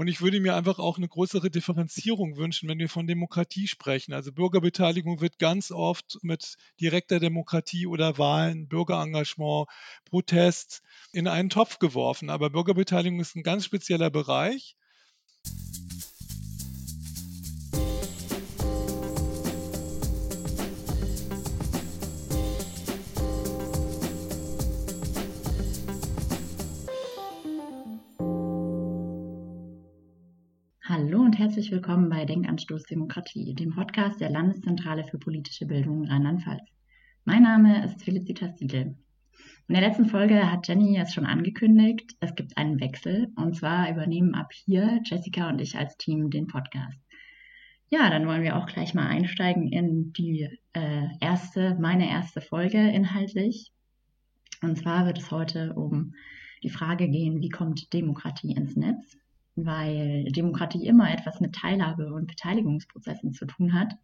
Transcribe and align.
Und 0.00 0.08
ich 0.08 0.22
würde 0.22 0.40
mir 0.40 0.56
einfach 0.56 0.78
auch 0.78 0.96
eine 0.96 1.08
größere 1.08 1.50
Differenzierung 1.50 2.38
wünschen, 2.38 2.70
wenn 2.70 2.78
wir 2.78 2.88
von 2.88 3.06
Demokratie 3.06 3.66
sprechen. 3.66 4.14
Also 4.14 4.32
Bürgerbeteiligung 4.32 5.20
wird 5.20 5.38
ganz 5.38 5.70
oft 5.70 6.16
mit 6.22 6.56
direkter 6.80 7.20
Demokratie 7.20 7.86
oder 7.86 8.16
Wahlen, 8.16 8.66
Bürgerengagement, 8.66 9.68
Protest 10.06 10.80
in 11.12 11.28
einen 11.28 11.50
Topf 11.50 11.80
geworfen. 11.80 12.30
Aber 12.30 12.48
Bürgerbeteiligung 12.48 13.20
ist 13.20 13.36
ein 13.36 13.42
ganz 13.42 13.66
spezieller 13.66 14.08
Bereich. 14.08 14.74
Herzlich 31.60 31.74
willkommen 31.74 32.08
bei 32.08 32.24
Denkanstoß 32.24 32.84
Demokratie, 32.84 33.52
dem 33.54 33.74
Podcast 33.74 34.18
der 34.18 34.30
Landeszentrale 34.30 35.04
für 35.04 35.18
politische 35.18 35.66
Bildung 35.66 36.06
Rheinland-Pfalz. 36.06 36.62
Mein 37.26 37.42
Name 37.42 37.84
ist 37.84 38.02
Felicitas 38.02 38.56
Siegel. 38.56 38.96
In 39.68 39.74
der 39.74 39.82
letzten 39.82 40.06
Folge 40.06 40.50
hat 40.50 40.66
Jenny 40.68 40.96
es 40.96 41.12
schon 41.12 41.26
angekündigt, 41.26 42.16
es 42.20 42.34
gibt 42.34 42.56
einen 42.56 42.80
Wechsel 42.80 43.28
und 43.36 43.56
zwar 43.56 43.90
übernehmen 43.90 44.34
ab 44.34 44.54
hier 44.54 45.02
Jessica 45.04 45.50
und 45.50 45.60
ich 45.60 45.76
als 45.76 45.98
Team 45.98 46.30
den 46.30 46.46
Podcast. 46.46 46.98
Ja, 47.90 48.08
dann 48.08 48.26
wollen 48.26 48.42
wir 48.42 48.56
auch 48.56 48.64
gleich 48.64 48.94
mal 48.94 49.08
einsteigen 49.08 49.70
in 49.70 50.14
die 50.14 50.48
äh, 50.72 51.08
erste, 51.20 51.76
meine 51.78 52.08
erste 52.08 52.40
Folge 52.40 52.78
inhaltlich. 52.78 53.70
Und 54.62 54.78
zwar 54.78 55.04
wird 55.04 55.18
es 55.18 55.30
heute 55.30 55.74
um 55.74 56.14
die 56.62 56.70
Frage 56.70 57.10
gehen, 57.10 57.42
wie 57.42 57.50
kommt 57.50 57.92
Demokratie 57.92 58.52
ins 58.52 58.76
Netz? 58.76 59.18
Weil 59.56 60.24
Demokratie 60.30 60.86
immer 60.86 61.12
etwas 61.12 61.40
mit 61.40 61.54
Teilhabe 61.54 62.12
und 62.12 62.26
Beteiligungsprozessen 62.26 63.32
zu 63.32 63.46
tun 63.46 63.74
hat, 63.74 63.94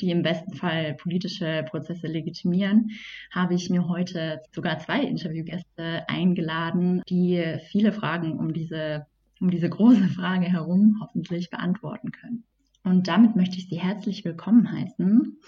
die 0.00 0.10
im 0.10 0.22
besten 0.22 0.54
Fall 0.54 0.94
politische 0.94 1.64
Prozesse 1.68 2.06
legitimieren, 2.06 2.90
habe 3.30 3.54
ich 3.54 3.70
mir 3.70 3.88
heute 3.88 4.40
sogar 4.52 4.78
zwei 4.78 5.02
Interviewgäste 5.02 6.08
eingeladen, 6.08 7.02
die 7.08 7.58
viele 7.70 7.92
Fragen 7.92 8.38
um 8.38 8.52
diese, 8.52 9.06
um 9.40 9.50
diese 9.50 9.68
große 9.68 10.08
Frage 10.08 10.46
herum 10.46 10.98
hoffentlich 11.00 11.50
beantworten 11.50 12.12
können. 12.12 12.44
Und 12.84 13.06
damit 13.06 13.36
möchte 13.36 13.58
ich 13.58 13.68
Sie 13.68 13.80
herzlich 13.80 14.24
willkommen 14.24 14.70
heißen. 14.70 15.38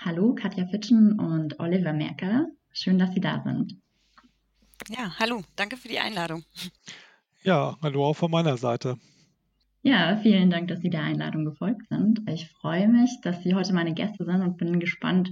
Hallo, 0.00 0.34
Katja 0.34 0.66
Fitschen 0.66 1.18
und 1.18 1.58
Oliver 1.60 1.92
Merker. 1.94 2.46
Schön, 2.72 2.98
dass 2.98 3.14
Sie 3.14 3.20
da 3.20 3.42
sind. 3.42 3.76
Ja, 4.88 5.18
hallo, 5.18 5.42
danke 5.56 5.76
für 5.76 5.88
die 5.88 5.98
Einladung. 5.98 6.44
Ja, 7.44 7.76
hallo 7.82 8.06
auch 8.06 8.14
von 8.14 8.30
meiner 8.30 8.56
Seite. 8.56 8.96
Ja, 9.82 10.16
vielen 10.16 10.48
Dank, 10.48 10.68
dass 10.68 10.80
Sie 10.80 10.88
der 10.88 11.02
Einladung 11.02 11.44
gefolgt 11.44 11.86
sind. 11.90 12.22
Ich 12.26 12.48
freue 12.48 12.88
mich, 12.88 13.20
dass 13.20 13.42
Sie 13.42 13.54
heute 13.54 13.74
meine 13.74 13.92
Gäste 13.92 14.24
sind 14.24 14.40
und 14.40 14.56
bin 14.56 14.80
gespannt, 14.80 15.30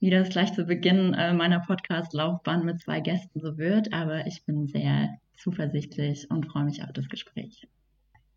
wie 0.00 0.10
das 0.10 0.30
gleich 0.30 0.52
zu 0.52 0.64
Beginn 0.64 1.14
äh, 1.14 1.32
meiner 1.32 1.60
Podcast-Laufbahn 1.60 2.64
mit 2.64 2.80
zwei 2.80 2.98
Gästen 2.98 3.38
so 3.38 3.56
wird. 3.56 3.92
Aber 3.92 4.26
ich 4.26 4.44
bin 4.44 4.66
sehr 4.66 5.10
zuversichtlich 5.36 6.28
und 6.28 6.44
freue 6.46 6.64
mich 6.64 6.82
auf 6.82 6.92
das 6.92 7.08
Gespräch. 7.08 7.68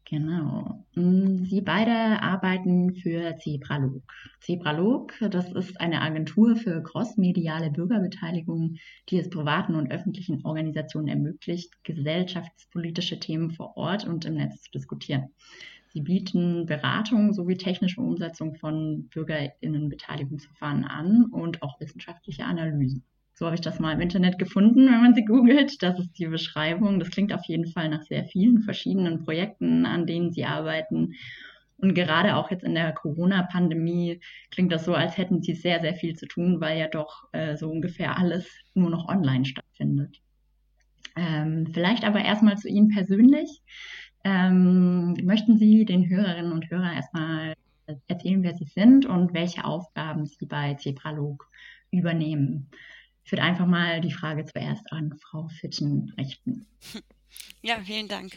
Genau. 0.10 0.86
Mm, 0.96 1.44
Sie 1.44 1.60
beide 1.60 2.22
arbeiten 2.22 2.96
für 2.96 3.36
Zebralog. 3.40 4.04
Zebralog, 4.40 5.14
das 5.20 5.52
ist 5.52 5.82
eine 5.82 6.02
Agentur 6.02 6.56
für 6.56 6.82
crossmediale 6.82 7.72
Bürgerbeteiligung, 7.72 8.78
die 9.10 9.20
es 9.20 9.30
privaten 9.30 9.76
und 9.76 9.92
öffentlichen 9.92 10.46
Organisationen 10.46 11.10
ermöglicht, 11.10 11.84
gesellschaftspolitische 11.84 13.20
Themen 13.20 13.52
vor 13.52 13.76
Ort 13.76 14.08
und 14.08 14.24
im 14.24 14.36
Netz 14.36 14.62
zu 14.62 14.72
diskutieren. 14.72 15.28
Sie 15.90 16.02
bieten 16.02 16.66
Beratung 16.66 17.34
sowie 17.34 17.58
technische 17.58 18.00
Umsetzung 18.00 18.56
von 18.56 19.10
Bürgerinnenbeteiligungsverfahren 19.10 20.86
an 20.86 21.26
und 21.26 21.62
auch 21.64 21.82
wissenschaftliche 21.82 22.46
Analysen. 22.46 23.04
So 23.38 23.46
habe 23.46 23.54
ich 23.54 23.62
das 23.62 23.80
mal 23.80 23.94
im 23.94 24.02
Internet 24.02 24.40
gefunden, 24.40 24.88
wenn 24.88 25.00
man 25.00 25.14
sie 25.14 25.24
googelt. 25.24 25.84
Das 25.84 26.00
ist 26.00 26.18
die 26.18 26.26
Beschreibung. 26.26 27.00
Das 27.00 27.12
klingt 27.12 27.32
auf 27.32 27.46
jeden 27.46 27.68
Fall 27.68 27.88
nach 27.88 28.02
sehr 28.02 28.26
vielen 28.26 28.64
verschiedenen 28.64 29.24
Projekten, 29.24 29.86
an 29.86 30.08
denen 30.08 30.32
sie 30.32 30.46
arbeiten. 30.46 31.14
Und 31.78 31.94
gerade 31.94 32.36
auch 32.36 32.50
jetzt 32.50 32.64
in 32.64 32.74
der 32.74 32.92
Corona-Pandemie 32.94 34.22
klingt 34.50 34.72
das 34.72 34.86
so, 34.86 34.96
als 34.96 35.18
hätten 35.18 35.44
sie 35.44 35.54
sehr, 35.54 35.82
sehr 35.82 35.94
viel 35.94 36.16
zu 36.16 36.26
tun, 36.26 36.60
weil 36.62 36.80
ja 36.80 36.88
doch 36.88 37.26
äh, 37.32 37.56
so 37.56 37.70
ungefähr 37.70 38.18
alles 38.18 38.50
nur 38.74 38.90
noch 38.90 39.08
online 39.08 39.46
stattfindet. 39.46 40.20
Ähm, 41.16 41.68
vielleicht 41.72 42.06
aber 42.06 42.26
erstmal 42.26 42.58
zu 42.58 42.68
Ihnen 42.68 42.90
persönlich. 42.90 43.62
Ähm, 44.24 45.14
möchten 45.24 45.60
Sie 45.60 45.86
den 45.86 46.10
Hörerinnen 46.10 46.54
und 46.54 46.72
Hörern 46.72 46.96
erstmal 46.96 47.54
erzählen, 48.08 48.42
wer 48.42 48.56
Sie 48.56 48.66
sind 48.66 49.06
und 49.06 49.36
welche 49.36 49.64
Aufgaben 49.64 50.26
Sie 50.26 50.48
bei 50.48 50.74
Zebralog 50.74 51.48
übernehmen? 51.92 52.72
Ich 53.28 53.34
würde 53.34 53.44
einfach 53.44 53.66
mal 53.66 54.00
die 54.00 54.14
Frage 54.14 54.46
zuerst 54.46 54.90
an 54.90 55.14
Frau 55.20 55.50
Fitschen 55.60 56.14
richten. 56.18 56.66
Ja, 57.62 57.82
vielen 57.84 58.08
Dank. 58.08 58.34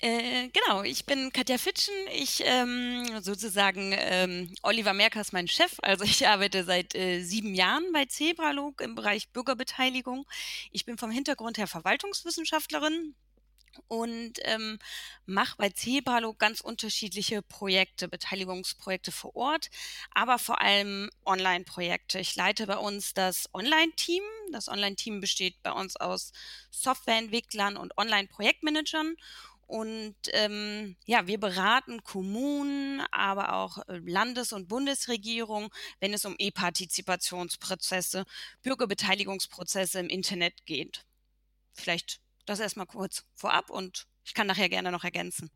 Äh, 0.00 0.48
genau, 0.48 0.82
ich 0.82 1.04
bin 1.04 1.30
Katja 1.32 1.58
Fitschen. 1.58 1.94
Ich 2.14 2.42
ähm, 2.44 3.20
sozusagen 3.20 3.94
ähm, 3.94 4.52
Oliver 4.62 4.94
Merker 4.94 5.20
ist 5.20 5.34
mein 5.34 5.46
Chef. 5.46 5.76
Also 5.82 6.04
ich 6.04 6.26
arbeite 6.26 6.64
seit 6.64 6.94
äh, 6.94 7.20
sieben 7.20 7.54
Jahren 7.54 7.84
bei 7.92 8.06
Zebralog 8.06 8.80
im 8.80 8.94
Bereich 8.94 9.28
Bürgerbeteiligung. 9.28 10.24
Ich 10.72 10.86
bin 10.86 10.96
vom 10.96 11.10
Hintergrund 11.10 11.58
her 11.58 11.66
Verwaltungswissenschaftlerin 11.66 13.14
und 13.88 14.34
ähm, 14.42 14.78
mache 15.26 15.56
bei 15.56 15.70
Zebralo 15.70 16.34
ganz 16.34 16.60
unterschiedliche 16.60 17.42
Projekte, 17.42 18.08
Beteiligungsprojekte 18.08 19.12
vor 19.12 19.36
Ort, 19.36 19.70
aber 20.12 20.38
vor 20.38 20.60
allem 20.60 21.10
Online-Projekte. 21.24 22.18
Ich 22.18 22.36
leite 22.36 22.66
bei 22.66 22.76
uns 22.76 23.14
das 23.14 23.48
Online-Team. 23.52 24.22
Das 24.52 24.68
Online-Team 24.68 25.20
besteht 25.20 25.62
bei 25.62 25.72
uns 25.72 25.96
aus 25.96 26.32
Softwareentwicklern 26.70 27.76
und 27.76 27.96
Online-Projektmanagern. 27.98 29.16
Und 29.72 30.16
ähm, 30.32 30.96
ja, 31.06 31.26
wir 31.26 31.40
beraten 31.40 32.02
Kommunen, 32.02 33.00
aber 33.10 33.54
auch 33.54 33.78
äh, 33.88 34.00
Landes- 34.04 34.52
und 34.52 34.68
Bundesregierung, 34.68 35.72
wenn 35.98 36.12
es 36.12 36.26
um 36.26 36.34
E-Partizipationsprozesse, 36.36 38.26
Bürgerbeteiligungsprozesse 38.62 39.98
im 39.98 40.08
Internet 40.08 40.66
geht. 40.66 41.06
Vielleicht 41.72 42.20
das 42.46 42.60
erstmal 42.60 42.86
kurz 42.86 43.24
vorab 43.34 43.70
und 43.70 44.06
ich 44.24 44.34
kann 44.34 44.46
nachher 44.46 44.68
gerne 44.68 44.90
noch 44.90 45.04
ergänzen. 45.04 45.50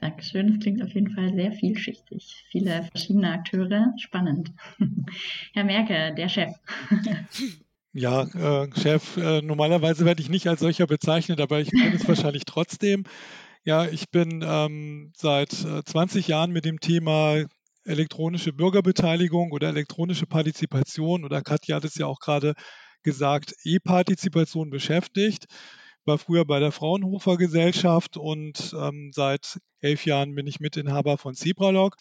Dankeschön, 0.00 0.48
das 0.48 0.58
klingt 0.58 0.82
auf 0.82 0.92
jeden 0.94 1.14
Fall 1.14 1.32
sehr 1.32 1.52
vielschichtig. 1.52 2.44
Viele 2.50 2.88
verschiedene 2.90 3.32
Akteure, 3.32 3.94
spannend. 3.98 4.50
Herr 5.52 5.64
Merke, 5.64 6.14
der 6.14 6.28
Chef. 6.28 6.52
Ja, 7.94 8.22
äh, 8.22 8.70
Chef, 8.80 9.18
äh, 9.18 9.42
normalerweise 9.42 10.06
werde 10.06 10.22
ich 10.22 10.30
nicht 10.30 10.46
als 10.46 10.60
solcher 10.60 10.86
bezeichnet, 10.86 11.42
aber 11.42 11.60
ich 11.60 11.68
bin 11.68 11.92
es 11.92 12.08
wahrscheinlich 12.08 12.44
trotzdem. 12.46 13.04
Ja, 13.64 13.84
ich 13.84 14.08
bin 14.08 14.42
ähm, 14.42 15.12
seit 15.14 15.52
äh, 15.62 15.84
20 15.84 16.26
Jahren 16.26 16.52
mit 16.52 16.64
dem 16.64 16.80
Thema 16.80 17.44
elektronische 17.84 18.54
Bürgerbeteiligung 18.54 19.52
oder 19.52 19.68
elektronische 19.68 20.26
Partizipation 20.26 21.22
oder 21.22 21.42
Katja 21.42 21.76
hat 21.76 21.84
es 21.84 21.96
ja 21.96 22.06
auch 22.06 22.20
gerade 22.20 22.54
gesagt, 23.02 23.54
E-Partizipation 23.62 24.70
beschäftigt 24.70 25.44
war 26.04 26.18
früher 26.18 26.44
bei 26.44 26.60
der 26.60 26.72
Fraunhofer 26.72 27.36
Gesellschaft 27.36 28.16
und 28.16 28.74
ähm, 28.78 29.10
seit 29.14 29.60
elf 29.80 30.04
Jahren 30.04 30.34
bin 30.34 30.46
ich 30.46 30.60
Mitinhaber 30.60 31.18
von 31.18 31.34
Zebralog. 31.34 31.96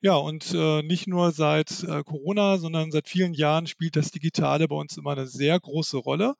Ja, 0.00 0.14
und 0.16 0.52
äh, 0.54 0.82
nicht 0.82 1.06
nur 1.06 1.32
seit 1.32 1.82
äh, 1.82 2.02
Corona, 2.04 2.58
sondern 2.58 2.90
seit 2.90 3.08
vielen 3.08 3.34
Jahren 3.34 3.66
spielt 3.66 3.96
das 3.96 4.10
Digitale 4.10 4.68
bei 4.68 4.76
uns 4.76 4.96
immer 4.96 5.12
eine 5.12 5.26
sehr 5.26 5.58
große 5.58 5.96
Rolle. 5.96 6.34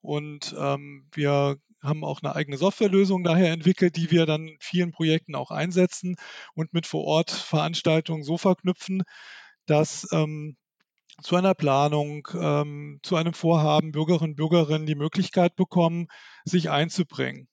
Und 0.00 0.54
ähm, 0.58 1.08
wir 1.12 1.56
haben 1.82 2.04
auch 2.04 2.22
eine 2.22 2.34
eigene 2.34 2.56
Softwarelösung 2.58 3.24
daher 3.24 3.52
entwickelt, 3.52 3.96
die 3.96 4.10
wir 4.10 4.26
dann 4.26 4.56
vielen 4.60 4.92
Projekten 4.92 5.34
auch 5.34 5.50
einsetzen 5.50 6.16
und 6.54 6.72
mit 6.72 6.86
vor 6.86 7.04
Ort 7.04 7.30
Veranstaltungen 7.30 8.22
so 8.22 8.38
verknüpfen, 8.38 9.02
dass 9.66 10.06
ähm, 10.12 10.56
zu 11.20 11.36
einer 11.36 11.54
Planung, 11.54 12.26
ähm, 12.34 13.00
zu 13.02 13.16
einem 13.16 13.34
Vorhaben 13.34 13.92
Bürgerinnen 13.92 14.32
und 14.32 14.36
Bürger 14.36 14.78
die 14.78 14.94
Möglichkeit 14.94 15.56
bekommen, 15.56 16.08
sich 16.44 16.70
einzubringen. 16.70 17.48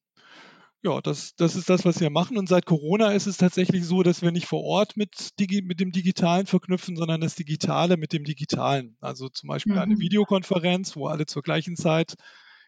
Ja, 0.82 1.02
das, 1.02 1.36
das 1.36 1.58
ist 1.58 1.70
das, 1.70 1.84
was 1.84 2.00
wir 2.00 2.10
machen. 2.10 2.38
Und 2.38 2.48
seit 2.48 2.66
Corona 2.66 3.12
ist 3.12 3.28
es 3.28 3.36
tatsächlich 3.36 3.86
so, 3.86 4.02
dass 4.02 4.22
wir 4.22 4.32
nicht 4.32 4.48
vor 4.48 4.64
Ort 4.64 4.96
mit, 4.96 5.38
Digi 5.38 5.62
mit 5.62 5.82
dem 5.82 5.92
Digitalen 5.92 6.46
verknüpfen, 6.46 6.96
sondern 6.96 7.20
das 7.20 7.36
Digitale 7.36 7.98
mit 7.98 8.14
dem 8.14 8.24
Digitalen. 8.24 8.96
Also 9.02 9.28
zum 9.28 9.50
Beispiel 9.50 9.74
mhm. 9.74 9.80
eine 9.80 10.00
Videokonferenz, 10.00 10.96
wo 10.96 11.08
alle 11.08 11.26
zur 11.26 11.42
gleichen 11.42 11.76
Zeit 11.76 12.16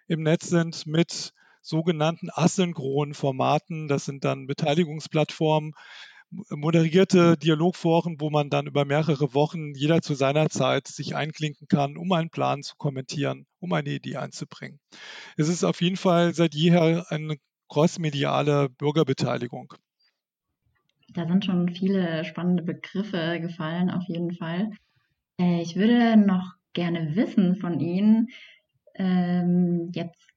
im 0.07 0.23
Netz 0.23 0.49
sind 0.49 0.85
mit 0.87 1.33
sogenannten 1.61 2.29
asynchronen 2.33 3.13
Formaten. 3.13 3.87
Das 3.87 4.03
sind 4.03 4.25
dann 4.25 4.45
Beteiligungsplattformen, 4.45 5.73
moderierte 6.49 7.37
Dialogforen, 7.37 8.19
wo 8.19 8.29
man 8.29 8.49
dann 8.49 8.67
über 8.67 8.85
mehrere 8.85 9.33
Wochen 9.33 9.73
jeder 9.75 10.01
zu 10.01 10.13
seiner 10.13 10.49
Zeit 10.49 10.87
sich 10.87 11.15
einklinken 11.15 11.67
kann, 11.67 11.97
um 11.97 12.11
einen 12.11 12.29
Plan 12.29 12.63
zu 12.63 12.75
kommentieren, 12.77 13.45
um 13.59 13.73
eine 13.73 13.89
Idee 13.89 14.17
einzubringen. 14.17 14.79
Es 15.37 15.49
ist 15.49 15.63
auf 15.63 15.81
jeden 15.81 15.97
Fall 15.97 16.33
seit 16.33 16.55
jeher 16.55 17.05
eine 17.09 17.35
crossmediale 17.69 18.69
Bürgerbeteiligung. 18.69 19.73
da 21.13 21.27
sind 21.27 21.45
schon 21.45 21.69
viele 21.69 22.23
spannende 22.23 22.63
Begriffe 22.63 23.39
gefallen, 23.41 23.89
auf 23.89 24.03
jeden 24.07 24.33
Fall. 24.33 24.71
Äh, 25.39 25.61
ich 25.61 25.75
würde 25.75 26.17
noch 26.17 26.53
gerne 26.73 27.15
wissen 27.15 27.57
von 27.57 27.79
Ihnen, 27.79 28.29
ähm, 28.95 29.91
jetzt 29.93 30.30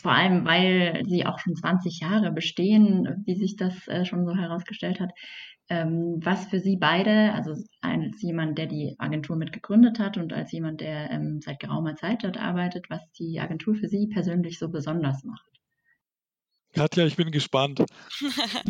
vor 0.00 0.12
allem, 0.12 0.44
weil 0.44 1.02
Sie 1.06 1.26
auch 1.26 1.38
schon 1.38 1.54
20 1.54 2.00
Jahre 2.00 2.30
bestehen, 2.32 3.22
wie 3.24 3.34
sich 3.34 3.56
das 3.56 3.88
äh, 3.88 4.04
schon 4.04 4.26
so 4.26 4.34
herausgestellt 4.34 5.00
hat, 5.00 5.10
ähm, 5.68 6.20
was 6.22 6.46
für 6.46 6.60
Sie 6.60 6.76
beide, 6.76 7.32
also 7.32 7.54
als 7.80 8.22
jemand, 8.22 8.58
der 8.58 8.66
die 8.66 8.94
Agentur 8.98 9.36
mitgegründet 9.36 9.98
hat 9.98 10.16
und 10.16 10.32
als 10.32 10.52
jemand, 10.52 10.80
der 10.80 11.10
ähm, 11.10 11.40
seit 11.40 11.58
geraumer 11.58 11.96
Zeit 11.96 12.22
dort 12.24 12.36
arbeitet, 12.38 12.88
was 12.88 13.00
die 13.12 13.40
Agentur 13.40 13.74
für 13.74 13.88
Sie 13.88 14.06
persönlich 14.06 14.58
so 14.58 14.68
besonders 14.68 15.24
macht. 15.24 15.44
Katja, 16.72 17.06
ich 17.06 17.16
bin 17.16 17.30
gespannt. 17.30 17.82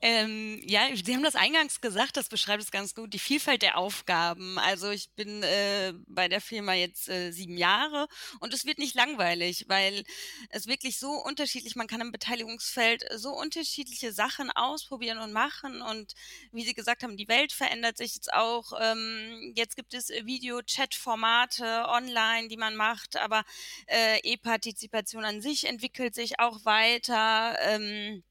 Ähm, 0.00 0.62
ja, 0.64 0.82
Sie 0.94 1.12
haben 1.12 1.24
das 1.24 1.34
eingangs 1.34 1.80
gesagt, 1.80 2.16
das 2.16 2.28
beschreibt 2.28 2.62
es 2.62 2.70
ganz 2.70 2.94
gut, 2.94 3.12
die 3.12 3.18
Vielfalt 3.18 3.62
der 3.62 3.76
Aufgaben. 3.76 4.56
Also 4.58 4.90
ich 4.90 5.10
bin 5.10 5.42
äh, 5.42 5.92
bei 6.06 6.28
der 6.28 6.40
Firma 6.40 6.72
jetzt 6.74 7.08
äh, 7.08 7.32
sieben 7.32 7.56
Jahre 7.56 8.06
und 8.38 8.54
es 8.54 8.64
wird 8.64 8.78
nicht 8.78 8.94
langweilig, 8.94 9.64
weil 9.68 10.04
es 10.50 10.68
wirklich 10.68 11.00
so 11.00 11.10
unterschiedlich, 11.10 11.74
man 11.74 11.88
kann 11.88 12.00
im 12.00 12.12
Beteiligungsfeld 12.12 13.04
so 13.16 13.30
unterschiedliche 13.30 14.12
Sachen 14.12 14.52
ausprobieren 14.52 15.18
und 15.18 15.32
machen 15.32 15.82
und 15.82 16.14
wie 16.52 16.64
Sie 16.64 16.74
gesagt 16.74 17.02
haben, 17.02 17.16
die 17.16 17.28
Welt 17.28 17.52
verändert 17.52 17.96
sich 17.96 18.14
jetzt 18.14 18.32
auch. 18.32 18.72
Ähm, 18.80 19.52
jetzt 19.56 19.74
gibt 19.74 19.94
es 19.94 20.10
Video-Chat-Formate 20.10 21.86
online, 21.88 22.46
die 22.46 22.56
man 22.56 22.76
macht, 22.76 23.16
aber 23.16 23.42
äh, 23.88 24.20
E-Partizipation 24.22 25.24
an 25.24 25.40
sich 25.40 25.66
entwickelt 25.66 26.14
sich 26.14 26.38
auch 26.38 26.64
weiter. 26.64 27.58
Ähm, 27.62 28.22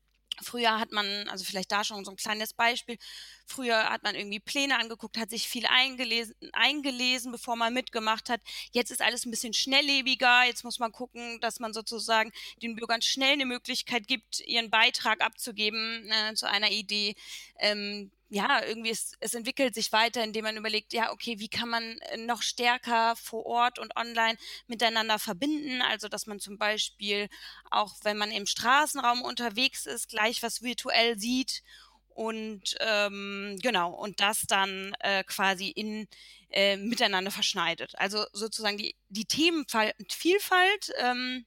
Früher 0.41 0.79
hat 0.79 0.91
man, 0.91 1.27
also 1.29 1.43
vielleicht 1.43 1.71
da 1.71 1.83
schon 1.83 2.05
so 2.05 2.11
ein 2.11 2.17
kleines 2.17 2.53
Beispiel, 2.53 2.97
früher 3.45 3.89
hat 3.89 4.03
man 4.03 4.15
irgendwie 4.15 4.39
Pläne 4.39 4.77
angeguckt, 4.77 5.17
hat 5.17 5.29
sich 5.29 5.47
viel 5.47 5.65
eingelesen, 5.65 6.35
eingelesen, 6.53 7.31
bevor 7.31 7.55
man 7.55 7.73
mitgemacht 7.73 8.29
hat. 8.29 8.41
Jetzt 8.71 8.91
ist 8.91 9.01
alles 9.01 9.25
ein 9.25 9.31
bisschen 9.31 9.53
schnelllebiger. 9.53 10.45
Jetzt 10.45 10.63
muss 10.63 10.79
man 10.79 10.91
gucken, 10.91 11.39
dass 11.41 11.59
man 11.59 11.73
sozusagen 11.73 12.31
den 12.61 12.75
Bürgern 12.75 13.01
schnell 13.01 13.33
eine 13.33 13.45
Möglichkeit 13.45 14.07
gibt, 14.07 14.39
ihren 14.41 14.69
Beitrag 14.69 15.21
abzugeben 15.21 16.09
äh, 16.11 16.33
zu 16.35 16.47
einer 16.47 16.71
Idee. 16.71 17.15
Ähm, 17.59 18.11
ja, 18.29 18.63
irgendwie 18.63 18.89
es, 18.89 19.13
es 19.21 19.33
entwickelt 19.33 19.74
sich 19.74 19.91
weiter, 19.94 20.24
indem 20.24 20.44
man 20.44 20.57
überlegt, 20.57 20.91
ja, 20.94 21.12
okay, 21.12 21.39
wie 21.39 21.47
kann 21.47 21.69
man 21.69 21.97
äh, 22.00 22.18
noch 22.18 22.41
stärker 22.41 23.15
vor 23.15 23.45
Ort 23.45 23.79
und 23.79 23.95
online 23.95 24.38
miteinander 24.68 25.18
verbinden? 25.19 25.81
Also, 25.81 26.09
dass 26.09 26.27
man 26.27 26.39
zum 26.39 26.57
Beispiel 26.57 27.29
auch, 27.71 27.95
wenn 28.03 28.18
man 28.18 28.31
im 28.31 28.45
Straßenraum 28.45 29.21
unterwegs 29.21 29.85
ist, 29.85 30.09
gleich 30.09 30.44
was 30.44 30.62
virtuell 30.62 31.18
sieht 31.18 31.63
und 32.09 32.75
ähm, 32.79 33.57
genau 33.62 33.94
und 33.94 34.19
das 34.19 34.41
dann 34.47 34.94
äh, 35.00 35.23
quasi 35.23 35.69
in 35.69 36.07
äh, 36.50 36.75
miteinander 36.77 37.31
verschneidet. 37.31 37.94
Also 37.97 38.25
sozusagen 38.33 38.77
die 38.77 38.95
die 39.09 39.25
Themenvielfalt. 39.25 40.91
Ähm, 40.97 41.45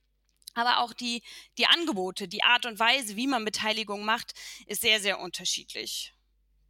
aber 0.55 0.81
auch 0.81 0.93
die, 0.93 1.23
die 1.59 1.67
Angebote, 1.67 2.27
die 2.27 2.43
Art 2.43 2.67
und 2.67 2.79
Weise, 2.81 3.15
wie 3.17 3.29
man 3.29 3.45
Beteiligung 3.45 4.05
macht, 4.05 4.33
ist 4.67 4.81
sehr, 4.81 5.01
sehr 5.01 5.21
unterschiedlich 5.21 6.13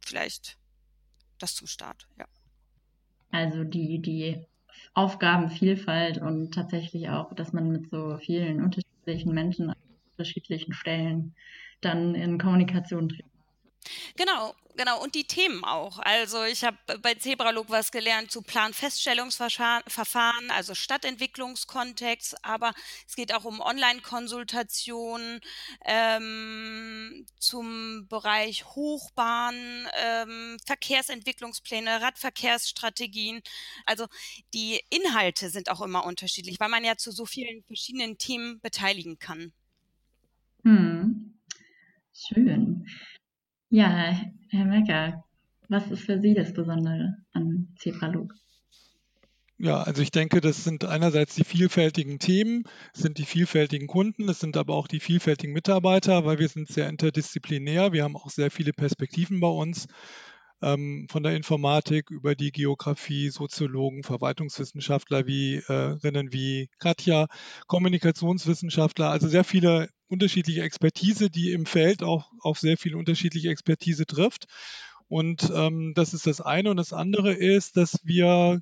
vielleicht 0.05 0.57
das 1.39 1.55
zum 1.55 1.67
Start, 1.67 2.07
ja. 2.19 2.25
Also 3.31 3.63
die, 3.63 3.99
die 4.01 4.45
Aufgabenvielfalt 4.93 6.17
und 6.17 6.53
tatsächlich 6.53 7.09
auch, 7.09 7.33
dass 7.33 7.53
man 7.53 7.71
mit 7.71 7.89
so 7.89 8.17
vielen 8.17 8.61
unterschiedlichen 8.61 9.33
Menschen 9.33 9.69
an 9.69 9.75
unterschiedlichen 10.17 10.73
Stellen 10.73 11.35
dann 11.81 12.13
in 12.13 12.37
Kommunikation 12.37 13.09
tritt. 13.09 13.30
Genau, 14.15 14.55
genau. 14.75 15.01
Und 15.01 15.15
die 15.15 15.23
Themen 15.23 15.63
auch. 15.63 15.99
Also 15.99 16.43
ich 16.43 16.63
habe 16.63 16.77
bei 17.01 17.15
Zebralog 17.15 17.69
was 17.69 17.91
gelernt 17.91 18.31
zu 18.31 18.41
Planfeststellungsverfahren, 18.41 20.51
also 20.51 20.75
Stadtentwicklungskontext, 20.75 22.45
aber 22.45 22.73
es 23.07 23.15
geht 23.15 23.33
auch 23.33 23.45
um 23.45 23.59
Online-Konsultationen 23.59 25.41
ähm, 25.85 27.25
zum 27.39 28.07
Bereich 28.07 28.65
Hochbahn, 28.65 29.87
ähm, 30.03 30.57
Verkehrsentwicklungspläne, 30.65 32.01
Radverkehrsstrategien. 32.01 33.41
Also 33.85 34.07
die 34.53 34.81
Inhalte 34.89 35.49
sind 35.49 35.69
auch 35.69 35.81
immer 35.81 36.05
unterschiedlich, 36.05 36.59
weil 36.59 36.69
man 36.69 36.83
ja 36.83 36.97
zu 36.97 37.11
so 37.11 37.25
vielen 37.25 37.63
verschiedenen 37.63 38.17
Themen 38.17 38.59
beteiligen 38.61 39.17
kann. 39.17 39.53
Hm. 40.63 41.33
Schön. 42.13 42.85
Ja, 43.73 44.19
Herr 44.49 44.65
Mecker, 44.65 45.23
was 45.69 45.89
ist 45.91 46.03
für 46.03 46.19
Sie 46.19 46.33
das 46.33 46.53
Besondere 46.53 47.15
an 47.31 47.69
Zebralog? 47.79 48.33
Ja, 49.57 49.81
also 49.81 50.01
ich 50.01 50.11
denke, 50.11 50.41
das 50.41 50.65
sind 50.65 50.83
einerseits 50.83 51.35
die 51.35 51.45
vielfältigen 51.45 52.19
Themen, 52.19 52.63
sind 52.91 53.17
die 53.17 53.23
vielfältigen 53.23 53.87
Kunden, 53.87 54.27
es 54.27 54.41
sind 54.41 54.57
aber 54.57 54.75
auch 54.75 54.89
die 54.89 54.99
vielfältigen 54.99 55.53
Mitarbeiter, 55.53 56.25
weil 56.25 56.37
wir 56.37 56.49
sind 56.49 56.67
sehr 56.67 56.89
interdisziplinär. 56.89 57.93
Wir 57.93 58.03
haben 58.03 58.17
auch 58.17 58.29
sehr 58.29 58.51
viele 58.51 58.73
Perspektiven 58.73 59.39
bei 59.39 59.47
uns 59.47 59.87
ähm, 60.61 61.07
von 61.09 61.23
der 61.23 61.35
Informatik 61.35 62.09
über 62.11 62.35
die 62.35 62.51
Geografie, 62.51 63.29
Soziologen, 63.29 64.03
Verwaltungswissenschaftler 64.03 65.27
wie 65.27 65.57
äh, 65.67 65.73
Rinnen 65.73 66.31
wie 66.33 66.69
Katja, 66.79 67.27
Kommunikationswissenschaftler, 67.67 69.09
also 69.09 69.27
sehr 69.27 69.43
viele 69.43 69.89
unterschiedliche 70.07 70.61
Expertise, 70.61 71.29
die 71.29 71.51
im 71.51 71.65
Feld 71.65 72.03
auch 72.03 72.31
auf 72.39 72.59
sehr 72.59 72.77
viel 72.77 72.95
unterschiedliche 72.95 73.49
Expertise 73.49 74.05
trifft. 74.05 74.45
Und 75.07 75.51
ähm, 75.53 75.93
das 75.95 76.13
ist 76.13 76.27
das 76.27 76.41
eine. 76.41 76.71
Und 76.71 76.77
das 76.77 76.93
andere 76.93 77.33
ist, 77.33 77.77
dass 77.77 77.99
wir 78.03 78.61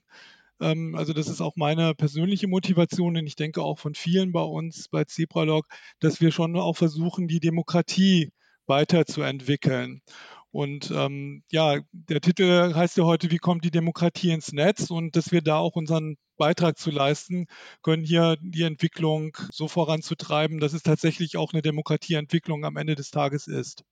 ähm, 0.62 0.96
also 0.96 1.14
das 1.14 1.28
ist 1.28 1.42
auch 1.42 1.56
meine 1.56 1.96
persönliche 1.96 2.48
Motivation 2.48 3.18
und 3.18 3.28
ich 3.28 3.36
denke 3.36 3.62
auch 3.62 3.80
von 3.80 3.96
vielen 3.96 4.32
bei 4.32 4.42
uns 4.42 4.88
bei 4.90 5.04
Zebralog, 5.06 5.66
dass 6.00 6.22
wir 6.22 6.32
schon 6.32 6.56
auch 6.58 6.78
versuchen, 6.78 7.28
die 7.28 7.40
Demokratie 7.40 8.32
weiterzuentwickeln. 8.68 10.02
Und 10.52 10.92
ähm, 10.92 11.44
ja, 11.52 11.80
der 11.92 12.22
Titel 12.22 12.74
heißt 12.74 12.98
ja 12.98 13.04
heute, 13.04 13.30
wie 13.30 13.38
kommt 13.38 13.64
die 13.64 13.72
Demokratie 13.72 14.32
ins 14.32 14.52
Netz? 14.52 14.90
Und 14.90 15.16
dass 15.16 15.32
wir 15.32 15.42
da 15.42 15.58
auch 15.58 15.76
unseren 15.76 16.18
Beitrag 16.38 16.78
zu 16.78 16.90
leisten 16.90 17.46
können, 17.84 18.04
hier 18.04 18.38
die 18.42 18.64
Entwicklung 18.64 19.38
so 19.52 19.68
voranzutreiben, 19.68 20.60
dass 20.60 20.74
es 20.74 20.82
tatsächlich 20.82 21.38
auch 21.38 21.54
eine 21.54 21.62
Demokratieentwicklung 21.62 22.66
am 22.66 22.78
Ende 22.78 22.96
des 22.96 23.12
Tages 23.12 23.48
ist. 23.48 23.84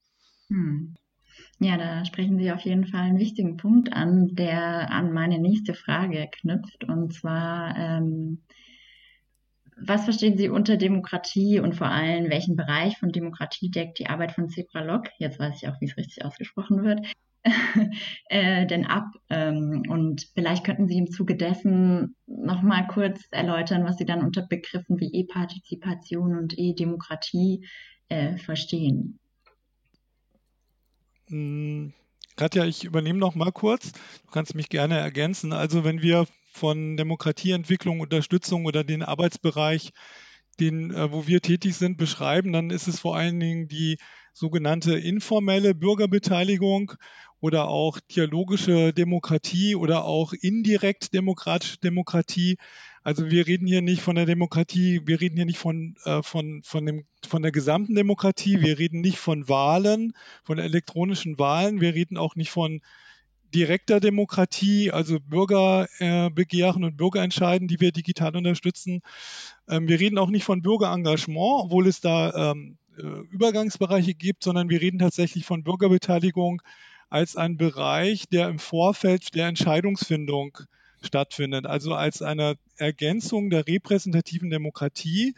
Hm. 0.50 0.96
Ja, 1.60 1.78
da 1.78 2.06
sprechen 2.06 2.38
Sie 2.40 2.52
auf 2.52 2.62
jeden 2.62 2.88
Fall 2.88 3.02
einen 3.02 3.20
wichtigen 3.20 3.58
Punkt 3.58 3.94
an, 3.94 4.36
der 4.36 4.92
an 4.92 5.14
meine 5.14 5.40
nächste 5.40 5.76
Frage 5.76 6.28
knüpft. 6.32 6.84
Und 6.86 7.14
zwar, 7.14 7.76
ähm, 7.78 8.42
was 9.80 10.04
verstehen 10.06 10.38
Sie 10.38 10.50
unter 10.50 10.78
Demokratie 10.78 11.60
und 11.60 11.76
vor 11.76 11.88
allem, 11.88 12.30
welchen 12.30 12.56
Bereich 12.56 12.98
von 12.98 13.12
Demokratie 13.12 13.70
deckt 13.70 14.00
die 14.00 14.08
Arbeit 14.08 14.32
von 14.32 14.50
Zebralog, 14.50 15.10
jetzt 15.20 15.40
weiß 15.40 15.62
ich 15.62 15.70
auch, 15.70 15.80
wie 15.80 15.86
es 15.86 15.98
richtig 15.98 16.26
ausgesprochen 16.26 16.84
wird, 16.84 17.02
äh, 18.30 18.66
denn 18.66 18.86
ab? 18.86 19.06
Ähm, 19.30 19.84
und 19.88 20.28
vielleicht 20.34 20.64
könnten 20.64 20.88
Sie 20.88 20.98
im 20.98 21.12
Zuge 21.12 21.36
dessen 21.36 22.16
nochmal 22.26 22.88
kurz 22.88 23.28
erläutern, 23.32 23.86
was 23.86 23.98
Sie 23.98 24.06
dann 24.06 24.24
unter 24.24 24.42
Begriffen 24.42 25.00
wie 25.00 25.14
E-Partizipation 25.14 26.38
und 26.38 26.58
E-Demokratie 26.58 27.68
äh, 28.10 28.38
verstehen. 28.38 29.20
Hm, 31.30 31.94
Katja, 32.36 32.66
ich 32.66 32.84
übernehme 32.84 33.20
noch 33.20 33.36
mal 33.36 33.52
kurz. 33.52 33.92
Du 33.92 34.32
kannst 34.32 34.56
mich 34.56 34.70
gerne 34.70 34.98
ergänzen. 34.98 35.54
Also 35.54 35.84
wenn 35.84 36.02
wir 36.02 36.26
von 36.58 36.98
Demokratieentwicklung, 36.98 38.02
Unterstützung 38.02 38.66
oder 38.66 38.84
den 38.84 39.04
Arbeitsbereich, 39.04 39.92
den, 40.60 40.92
äh, 40.92 41.12
wo 41.12 41.28
wir 41.28 41.42
tätig 41.42 41.76
sind, 41.76 41.98
beschreiben, 41.98 42.52
dann 42.52 42.72
ist 42.72 42.88
es 42.88 43.00
vor 43.00 43.16
allen 43.16 43.40
Dingen 43.40 43.68
die 43.68 43.98
sogenannte 44.34 44.98
informelle 44.98 45.74
Bürgerbeteiligung 45.74 46.94
oder 47.40 47.68
auch 47.68 48.00
dialogische 48.00 48.94
Demokratie 48.94 49.76
oder 49.76 50.06
auch 50.06 50.34
indirekt 50.34 51.14
demokratische 51.14 51.80
Demokratie. 51.80 52.58
Also 53.04 53.30
wir 53.30 53.48
reden 53.48 53.68
hier 53.68 53.82
nicht 53.82 54.02
von 54.02 54.16
der 54.16 54.26
Demokratie, 54.26 55.02
wir 55.06 55.22
reden 55.22 55.38
hier 55.38 55.46
nicht 55.46 55.60
von, 55.60 55.96
äh, 56.06 56.22
von, 56.24 56.62
von, 56.64 56.86
dem, 56.86 57.06
von 57.26 57.42
der 57.42 57.52
gesamten 57.52 57.96
Demokratie, 57.96 58.62
wir 58.62 58.80
reden 58.80 59.02
nicht 59.02 59.18
von 59.18 59.48
Wahlen, 59.48 60.14
von 60.44 60.60
elektronischen 60.60 61.40
Wahlen, 61.40 61.80
wir 61.80 61.94
reden 61.94 62.18
auch 62.18 62.36
nicht 62.36 62.52
von 62.52 62.82
direkter 63.54 64.00
Demokratie, 64.00 64.92
also 64.92 65.20
Bürgerbegehren 65.20 66.84
und 66.84 66.98
Bürgerentscheiden, 66.98 67.68
die 67.68 67.80
wir 67.80 67.92
digital 67.92 68.36
unterstützen. 68.36 69.02
Ähm, 69.70 69.88
wir 69.88 70.00
reden 70.00 70.18
auch 70.18 70.30
nicht 70.30 70.44
von 70.44 70.62
Bürgerengagement, 70.62 71.66
obwohl 71.66 71.88
es 71.88 72.02
da 72.02 72.52
ähm, 72.52 72.78
äh, 72.98 73.02
Übergangsbereiche 73.02 74.14
gibt, 74.14 74.44
sondern 74.44 74.70
wir 74.70 74.82
reden 74.82 75.00
tatsächlich 75.00 75.46
von 75.46 75.64
Bürgerbeteiligung 75.64 76.62
als 77.10 77.36
ein 77.36 77.58
Bereich, 77.58 78.28
der 78.30 78.50
im 78.50 78.60
Vorfeld 78.60 79.34
der 79.34 79.48
Entscheidungsfindung 79.48 80.58
stattfindet, 81.02 81.66
also 81.66 81.94
als 81.94 82.22
eine 82.22 82.58
Ergänzung 82.76 83.50
der 83.50 83.68
repräsentativen 83.68 84.50
Demokratie, 84.50 85.36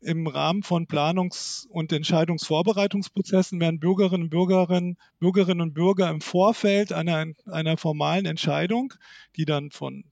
im 0.00 0.26
Rahmen 0.26 0.62
von 0.62 0.86
Planungs- 0.86 1.66
und 1.68 1.92
Entscheidungsvorbereitungsprozessen 1.92 3.60
werden 3.60 3.80
Bürgerinnen 3.80 4.24
und 4.24 4.30
Bürger, 4.30 4.66
Bürgerinnen 5.18 5.60
und 5.60 5.74
Bürger 5.74 6.08
im 6.10 6.20
Vorfeld 6.20 6.92
einer, 6.92 7.26
einer 7.46 7.76
formalen 7.76 8.26
Entscheidung, 8.26 8.94
die 9.36 9.44
dann 9.44 9.70
von 9.70 10.04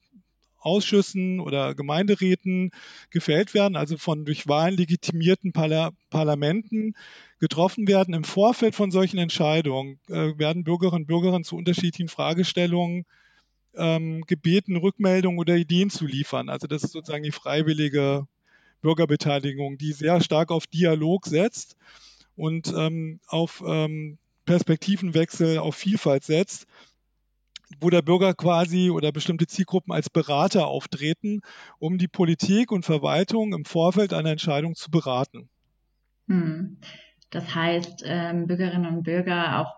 Ausschüssen 0.58 1.40
oder 1.40 1.74
Gemeinderäten 1.74 2.72
gefällt 3.10 3.54
werden, 3.54 3.76
also 3.76 3.96
von 3.96 4.24
durch 4.24 4.48
Wahlen 4.48 4.76
legitimierten 4.76 5.52
Parla 5.52 5.92
Parlamenten 6.10 6.94
getroffen 7.38 7.86
werden. 7.88 8.12
Im 8.12 8.24
Vorfeld 8.24 8.74
von 8.74 8.90
solchen 8.90 9.18
Entscheidungen 9.18 10.00
äh, 10.08 10.36
werden 10.36 10.64
Bürgerinnen 10.64 11.02
und 11.02 11.06
Bürger 11.06 11.40
zu 11.42 11.56
unterschiedlichen 11.56 12.08
Fragestellungen 12.08 13.04
ähm, 13.74 14.24
gebeten, 14.26 14.76
Rückmeldungen 14.76 15.38
oder 15.38 15.56
Ideen 15.56 15.90
zu 15.90 16.06
liefern. 16.06 16.48
Also 16.48 16.66
das 16.66 16.82
ist 16.82 16.92
sozusagen 16.92 17.22
die 17.22 17.32
freiwillige 17.32 18.26
Bürgerbeteiligung, 18.80 19.78
die 19.78 19.92
sehr 19.92 20.20
stark 20.20 20.50
auf 20.50 20.66
Dialog 20.66 21.26
setzt 21.26 21.76
und 22.36 22.72
ähm, 22.76 23.20
auf 23.26 23.62
ähm, 23.66 24.18
Perspektivenwechsel, 24.44 25.58
auf 25.58 25.76
Vielfalt 25.76 26.24
setzt, 26.24 26.66
wo 27.80 27.90
der 27.90 28.02
Bürger 28.02 28.34
quasi 28.34 28.90
oder 28.90 29.12
bestimmte 29.12 29.46
Zielgruppen 29.46 29.92
als 29.92 30.08
Berater 30.08 30.66
auftreten, 30.68 31.40
um 31.78 31.98
die 31.98 32.08
Politik 32.08 32.72
und 32.72 32.84
Verwaltung 32.84 33.52
im 33.52 33.64
Vorfeld 33.64 34.14
einer 34.14 34.30
Entscheidung 34.30 34.74
zu 34.74 34.90
beraten. 34.90 35.48
Hm. 36.28 36.78
Das 37.30 37.54
heißt, 37.54 38.04
ähm, 38.06 38.46
Bürgerinnen 38.46 38.86
und 38.86 39.02
Bürger 39.02 39.60
auch 39.60 39.74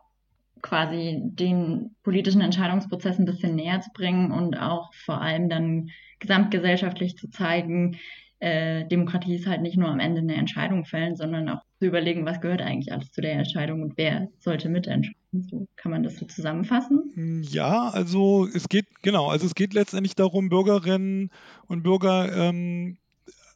quasi 0.62 1.18
den 1.22 1.96
politischen 2.02 2.42
Entscheidungsprozess 2.42 3.18
ein 3.18 3.24
bisschen 3.24 3.56
näher 3.56 3.80
zu 3.80 3.90
bringen 3.92 4.30
und 4.30 4.56
auch 4.56 4.92
vor 4.94 5.20
allem 5.20 5.48
dann 5.48 5.90
gesamtgesellschaftlich 6.18 7.16
zu 7.16 7.28
zeigen, 7.30 7.98
äh, 8.40 8.86
Demokratie 8.86 9.34
ist 9.34 9.46
halt 9.46 9.62
nicht 9.62 9.76
nur 9.76 9.88
am 9.88 10.00
Ende 10.00 10.20
eine 10.20 10.34
Entscheidung 10.34 10.84
fällen, 10.84 11.14
sondern 11.16 11.48
auch 11.48 11.62
zu 11.78 11.86
überlegen, 11.86 12.26
was 12.26 12.40
gehört 12.40 12.62
eigentlich 12.62 12.92
alles 12.92 13.12
zu 13.12 13.20
der 13.20 13.32
Entscheidung 13.32 13.82
und 13.82 13.96
wer 13.96 14.28
sollte 14.38 14.68
mitentscheiden. 14.68 15.16
So 15.32 15.68
kann 15.76 15.92
man 15.92 16.02
das 16.02 16.16
so 16.16 16.26
zusammenfassen? 16.26 17.42
Ja, 17.48 17.90
also 17.90 18.48
es 18.52 18.68
geht, 18.68 18.86
genau, 19.02 19.28
also 19.28 19.46
es 19.46 19.54
geht 19.54 19.74
letztendlich 19.74 20.14
darum, 20.14 20.48
Bürgerinnen 20.48 21.30
und 21.66 21.82
Bürger 21.82 22.34
ähm, 22.34 22.96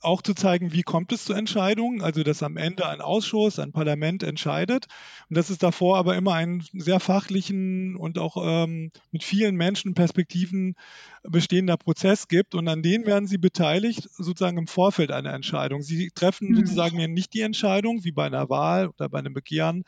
auch 0.05 0.23
zu 0.23 0.35
zeigen, 0.35 0.73
wie 0.73 0.83
kommt 0.83 1.13
es 1.13 1.25
zu 1.25 1.33
Entscheidungen, 1.33 2.03
also 2.03 2.23
dass 2.23 2.43
am 2.43 2.57
Ende 2.57 2.87
ein 2.87 3.01
Ausschuss, 3.01 3.59
ein 3.59 3.73
Parlament 3.73 4.23
entscheidet 4.23 4.87
und 5.29 5.37
dass 5.37 5.51
es 5.51 5.59
davor 5.59 5.97
aber 5.97 6.17
immer 6.17 6.35
einen 6.35 6.65
sehr 6.73 7.01
fachlichen 7.01 7.97
und 7.97 8.19
auch 8.19 8.37
ähm, 8.41 8.91
mit 9.11 9.25
vielen 9.25 9.57
Menschenperspektiven 9.57 10.77
bestehender 11.23 11.77
Prozess 11.77 12.29
gibt 12.29 12.55
und 12.55 12.69
an 12.69 12.83
denen 12.83 13.07
werden 13.07 13.27
sie 13.27 13.39
beteiligt, 13.39 14.09
sozusagen 14.13 14.59
im 14.59 14.67
Vorfeld 14.67 15.11
einer 15.11 15.33
Entscheidung. 15.33 15.83
Sie 15.83 16.11
treffen 16.15 16.51
mhm. 16.51 16.57
sozusagen 16.57 16.97
nicht 17.13 17.35
die 17.35 17.41
Entscheidung 17.41 18.05
wie 18.05 18.13
bei 18.13 18.27
einer 18.27 18.49
Wahl 18.49 18.89
oder 18.89 19.09
bei 19.09 19.19
einem 19.19 19.35
Begehren, 19.35 19.85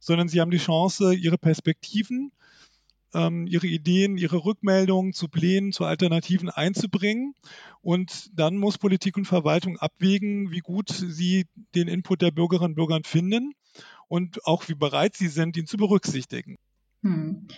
sondern 0.00 0.28
sie 0.28 0.40
haben 0.40 0.50
die 0.50 0.58
Chance, 0.58 1.14
ihre 1.14 1.38
Perspektiven 1.38 2.32
ähm, 3.14 3.46
ihre 3.46 3.66
Ideen, 3.66 4.16
ihre 4.16 4.44
Rückmeldungen 4.44 5.12
zu 5.12 5.28
Plänen, 5.28 5.72
zu 5.72 5.84
Alternativen 5.84 6.50
einzubringen. 6.50 7.34
Und 7.80 8.30
dann 8.38 8.56
muss 8.56 8.78
Politik 8.78 9.16
und 9.16 9.24
Verwaltung 9.24 9.78
abwägen, 9.78 10.50
wie 10.50 10.60
gut 10.60 10.90
sie 10.90 11.46
den 11.74 11.88
Input 11.88 12.22
der 12.22 12.30
Bürgerinnen 12.30 12.72
und 12.72 12.76
Bürger 12.76 13.00
finden 13.04 13.52
und 14.08 14.44
auch 14.46 14.68
wie 14.68 14.74
bereit 14.74 15.16
sie 15.16 15.28
sind, 15.28 15.56
ihn 15.56 15.66
zu 15.66 15.76
berücksichtigen. 15.76 16.56
Hm. 17.02 17.48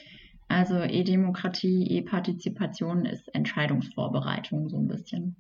Also 0.49 0.75
E-Demokratie, 0.83 1.87
E-Partizipation 1.91 3.07
ist 3.07 3.29
Entscheidungsvorbereitung 3.35 4.69
so 4.69 4.79
ein 4.79 4.89
bisschen. 4.89 5.37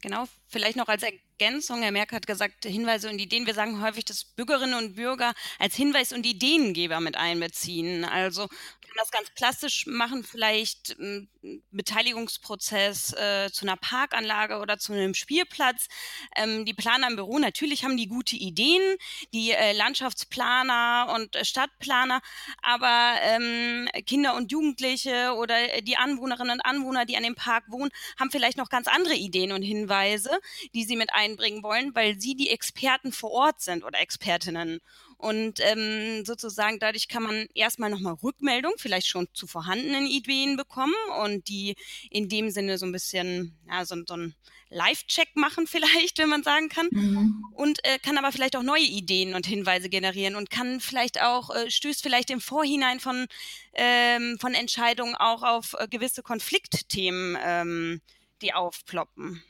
Genau, 0.00 0.24
vielleicht 0.46 0.76
noch 0.76 0.86
als 0.86 1.02
Ergänzung, 1.40 1.82
Herr 1.82 1.92
Merck 1.92 2.12
hat 2.12 2.26
gesagt, 2.26 2.64
Hinweise 2.64 3.08
und 3.08 3.20
Ideen. 3.20 3.46
Wir 3.46 3.54
sagen 3.54 3.80
häufig, 3.80 4.04
dass 4.04 4.24
Bürgerinnen 4.24 4.74
und 4.74 4.96
Bürger 4.96 5.34
als 5.60 5.76
Hinweis- 5.76 6.12
und 6.12 6.26
Ideengeber 6.26 6.98
mit 6.98 7.16
einbeziehen. 7.16 8.04
Also 8.04 8.48
kann 8.88 8.96
das 8.96 9.10
ganz 9.10 9.30
plastisch 9.30 9.86
machen, 9.86 10.24
vielleicht 10.24 10.98
einen 10.98 11.28
hm, 11.40 11.62
Beteiligungsprozess 11.70 13.12
äh, 13.14 13.50
zu 13.52 13.64
einer 13.64 13.76
Parkanlage 13.76 14.58
oder 14.58 14.78
zu 14.78 14.92
einem 14.92 15.14
Spielplatz. 15.14 15.88
Ähm, 16.34 16.64
die 16.64 16.74
Planer 16.74 17.08
im 17.08 17.16
Büro, 17.16 17.38
natürlich 17.38 17.84
haben 17.84 17.96
die 17.96 18.08
gute 18.08 18.36
Ideen, 18.36 18.96
die 19.32 19.52
äh, 19.52 19.72
Landschaftsplaner 19.72 21.12
und 21.14 21.36
äh, 21.36 21.44
Stadtplaner, 21.44 22.20
aber 22.62 23.14
ähm, 23.22 23.88
Kinder 24.06 24.34
und 24.34 24.50
Jugendliche 24.52 25.34
oder 25.36 25.80
die 25.82 25.96
Anwohnerinnen 25.96 26.54
und 26.54 26.60
Anwohner, 26.60 27.04
die 27.04 27.16
an 27.16 27.22
dem 27.22 27.34
Park 27.34 27.64
wohnen, 27.68 27.90
haben 28.18 28.30
vielleicht 28.30 28.58
noch 28.58 28.68
ganz 28.68 28.88
andere 28.88 29.14
Ideen 29.14 29.52
und 29.52 29.62
Hinweise, 29.62 30.30
die 30.74 30.84
sie 30.84 30.96
mit 30.96 31.12
einbringen 31.28 31.62
wollen, 31.62 31.94
weil 31.94 32.20
sie 32.20 32.34
die 32.34 32.50
Experten 32.50 33.12
vor 33.12 33.30
Ort 33.30 33.60
sind 33.60 33.84
oder 33.84 34.00
Expertinnen. 34.00 34.80
Und 35.16 35.58
ähm, 35.60 36.24
sozusagen 36.24 36.78
dadurch 36.78 37.08
kann 37.08 37.24
man 37.24 37.48
erstmal 37.52 37.90
nochmal 37.90 38.14
Rückmeldung, 38.14 38.74
vielleicht 38.76 39.08
schon 39.08 39.26
zu 39.32 39.48
vorhandenen 39.48 40.06
Ideen 40.06 40.56
bekommen 40.56 40.94
und 41.24 41.48
die 41.48 41.74
in 42.10 42.28
dem 42.28 42.50
Sinne 42.50 42.78
so 42.78 42.86
ein 42.86 42.92
bisschen, 42.92 43.58
ja, 43.68 43.84
so, 43.84 43.96
so 44.06 44.14
ein 44.14 44.36
Live-Check 44.70 45.34
machen 45.34 45.66
vielleicht, 45.66 46.18
wenn 46.18 46.28
man 46.28 46.44
sagen 46.44 46.68
kann. 46.68 46.88
Mhm. 46.92 47.44
Und 47.52 47.84
äh, 47.84 47.98
kann 47.98 48.16
aber 48.16 48.30
vielleicht 48.30 48.54
auch 48.54 48.62
neue 48.62 48.84
Ideen 48.84 49.34
und 49.34 49.44
Hinweise 49.44 49.88
generieren 49.88 50.36
und 50.36 50.50
kann 50.50 50.80
vielleicht 50.80 51.20
auch, 51.20 51.50
äh, 51.50 51.68
stößt 51.68 52.00
vielleicht 52.00 52.30
im 52.30 52.40
Vorhinein 52.40 53.00
von, 53.00 53.26
ähm, 53.74 54.38
von 54.40 54.54
Entscheidungen 54.54 55.16
auch 55.16 55.42
auf 55.42 55.74
äh, 55.78 55.88
gewisse 55.88 56.22
Konfliktthemen, 56.22 57.36
ähm, 57.42 58.00
die 58.40 58.54
aufploppen. 58.54 59.42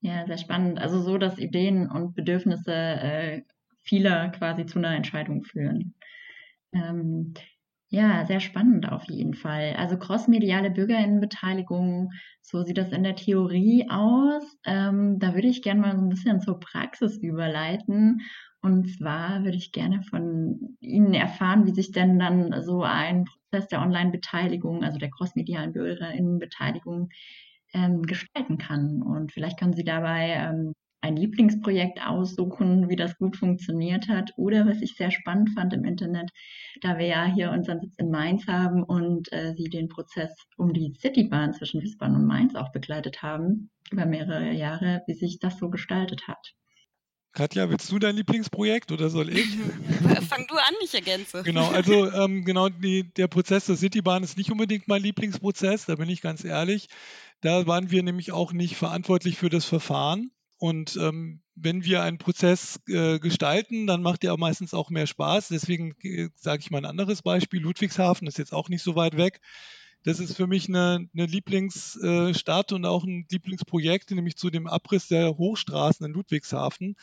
Ja, 0.00 0.26
sehr 0.26 0.38
spannend. 0.38 0.78
Also 0.78 1.00
so, 1.00 1.18
dass 1.18 1.38
Ideen 1.38 1.90
und 1.90 2.14
Bedürfnisse 2.14 2.72
äh, 2.72 3.42
vieler 3.82 4.30
quasi 4.30 4.64
zu 4.66 4.78
einer 4.78 4.94
Entscheidung 4.94 5.42
führen. 5.44 5.94
Ähm, 6.72 7.34
ja, 7.90 8.24
sehr 8.26 8.40
spannend 8.40 8.90
auf 8.90 9.04
jeden 9.10 9.34
Fall. 9.34 9.74
Also 9.76 9.98
crossmediale 9.98 10.70
Bürgerinnenbeteiligung, 10.70 12.10
so 12.42 12.62
sieht 12.62 12.78
das 12.78 12.92
in 12.92 13.02
der 13.02 13.16
Theorie 13.16 13.88
aus. 13.90 14.44
Ähm, 14.64 15.18
da 15.18 15.34
würde 15.34 15.48
ich 15.48 15.62
gerne 15.62 15.80
mal 15.80 15.96
so 15.96 16.02
ein 16.02 16.08
bisschen 16.08 16.40
zur 16.40 16.60
Praxis 16.60 17.18
überleiten. 17.18 18.22
Und 18.62 18.88
zwar 18.90 19.44
würde 19.44 19.56
ich 19.56 19.72
gerne 19.72 20.02
von 20.02 20.76
Ihnen 20.80 21.14
erfahren, 21.14 21.66
wie 21.66 21.72
sich 21.72 21.92
denn 21.92 22.18
dann 22.18 22.62
so 22.62 22.82
ein 22.82 23.24
Prozess 23.24 23.68
der 23.68 23.82
Online-Beteiligung, 23.82 24.84
also 24.84 24.98
der 24.98 25.10
crossmedialen 25.10 25.72
Bürgerinnenbeteiligung, 25.72 27.08
ähm, 27.74 28.02
gestalten 28.02 28.58
kann. 28.58 29.02
Und 29.02 29.32
vielleicht 29.32 29.58
können 29.58 29.74
Sie 29.74 29.84
dabei 29.84 30.30
ähm, 30.30 30.72
ein 31.02 31.16
Lieblingsprojekt 31.16 32.00
aussuchen, 32.04 32.88
wie 32.88 32.96
das 32.96 33.16
gut 33.16 33.36
funktioniert 33.36 34.08
hat. 34.08 34.32
Oder 34.36 34.66
was 34.66 34.82
ich 34.82 34.94
sehr 34.96 35.10
spannend 35.10 35.50
fand 35.50 35.72
im 35.72 35.84
Internet, 35.84 36.30
da 36.82 36.98
wir 36.98 37.06
ja 37.06 37.24
hier 37.24 37.50
unseren 37.50 37.80
Sitz 37.80 37.94
in 37.98 38.10
Mainz 38.10 38.46
haben 38.46 38.82
und 38.82 39.32
äh, 39.32 39.54
Sie 39.56 39.64
den 39.64 39.88
Prozess 39.88 40.34
um 40.56 40.72
die 40.72 40.94
Citybahn 41.00 41.54
zwischen 41.54 41.80
Wiesbaden 41.80 42.16
und 42.16 42.26
Mainz 42.26 42.54
auch 42.54 42.72
begleitet 42.72 43.22
haben, 43.22 43.70
über 43.90 44.06
mehrere 44.06 44.52
Jahre, 44.52 45.02
wie 45.06 45.14
sich 45.14 45.38
das 45.38 45.58
so 45.58 45.70
gestaltet 45.70 46.28
hat. 46.28 46.54
Katja, 47.32 47.70
willst 47.70 47.90
du 47.92 48.00
dein 48.00 48.16
Lieblingsprojekt 48.16 48.90
oder 48.90 49.08
soll 49.08 49.30
ich? 49.30 49.46
Fang 50.28 50.46
du 50.48 50.56
an, 50.56 50.74
ich 50.82 50.92
ergänze. 50.94 51.42
Genau, 51.44 51.68
also 51.68 52.10
ähm, 52.12 52.44
genau 52.44 52.68
die, 52.68 53.04
der 53.14 53.28
Prozess 53.28 53.66
der 53.66 53.76
Citybahn 53.76 54.24
ist 54.24 54.36
nicht 54.36 54.50
unbedingt 54.50 54.88
mein 54.88 55.02
Lieblingsprozess, 55.02 55.86
da 55.86 55.94
bin 55.94 56.08
ich 56.08 56.22
ganz 56.22 56.44
ehrlich. 56.44 56.88
Da 57.40 57.66
waren 57.66 57.90
wir 57.90 58.02
nämlich 58.02 58.32
auch 58.32 58.52
nicht 58.52 58.76
verantwortlich 58.76 59.36
für 59.36 59.48
das 59.48 59.64
Verfahren. 59.64 60.30
Und 60.58 60.96
ähm, 60.96 61.40
wenn 61.54 61.84
wir 61.84 62.02
einen 62.02 62.18
Prozess 62.18 62.80
äh, 62.86 63.18
gestalten, 63.18 63.86
dann 63.86 64.02
macht 64.02 64.22
der 64.22 64.34
auch 64.34 64.38
meistens 64.38 64.74
auch 64.74 64.90
mehr 64.90 65.06
Spaß. 65.06 65.48
Deswegen 65.48 65.94
äh, 66.02 66.28
sage 66.36 66.60
ich 66.60 66.70
mal 66.70 66.78
ein 66.78 66.84
anderes 66.84 67.22
Beispiel. 67.22 67.60
Ludwigshafen 67.60 68.28
ist 68.28 68.38
jetzt 68.38 68.52
auch 68.52 68.68
nicht 68.68 68.82
so 68.82 68.94
weit 68.94 69.16
weg. 69.16 69.40
Das 70.02 70.18
ist 70.18 70.36
für 70.36 70.46
mich 70.46 70.68
eine, 70.68 71.08
eine 71.14 71.26
Lieblingsstadt 71.26 72.72
und 72.72 72.86
auch 72.86 73.04
ein 73.04 73.26
Lieblingsprojekt, 73.30 74.10
nämlich 74.10 74.36
zu 74.36 74.48
dem 74.48 74.66
Abriss 74.66 75.08
der 75.08 75.36
Hochstraßen 75.36 76.06
in 76.06 76.12
Ludwigshafen 76.12 76.96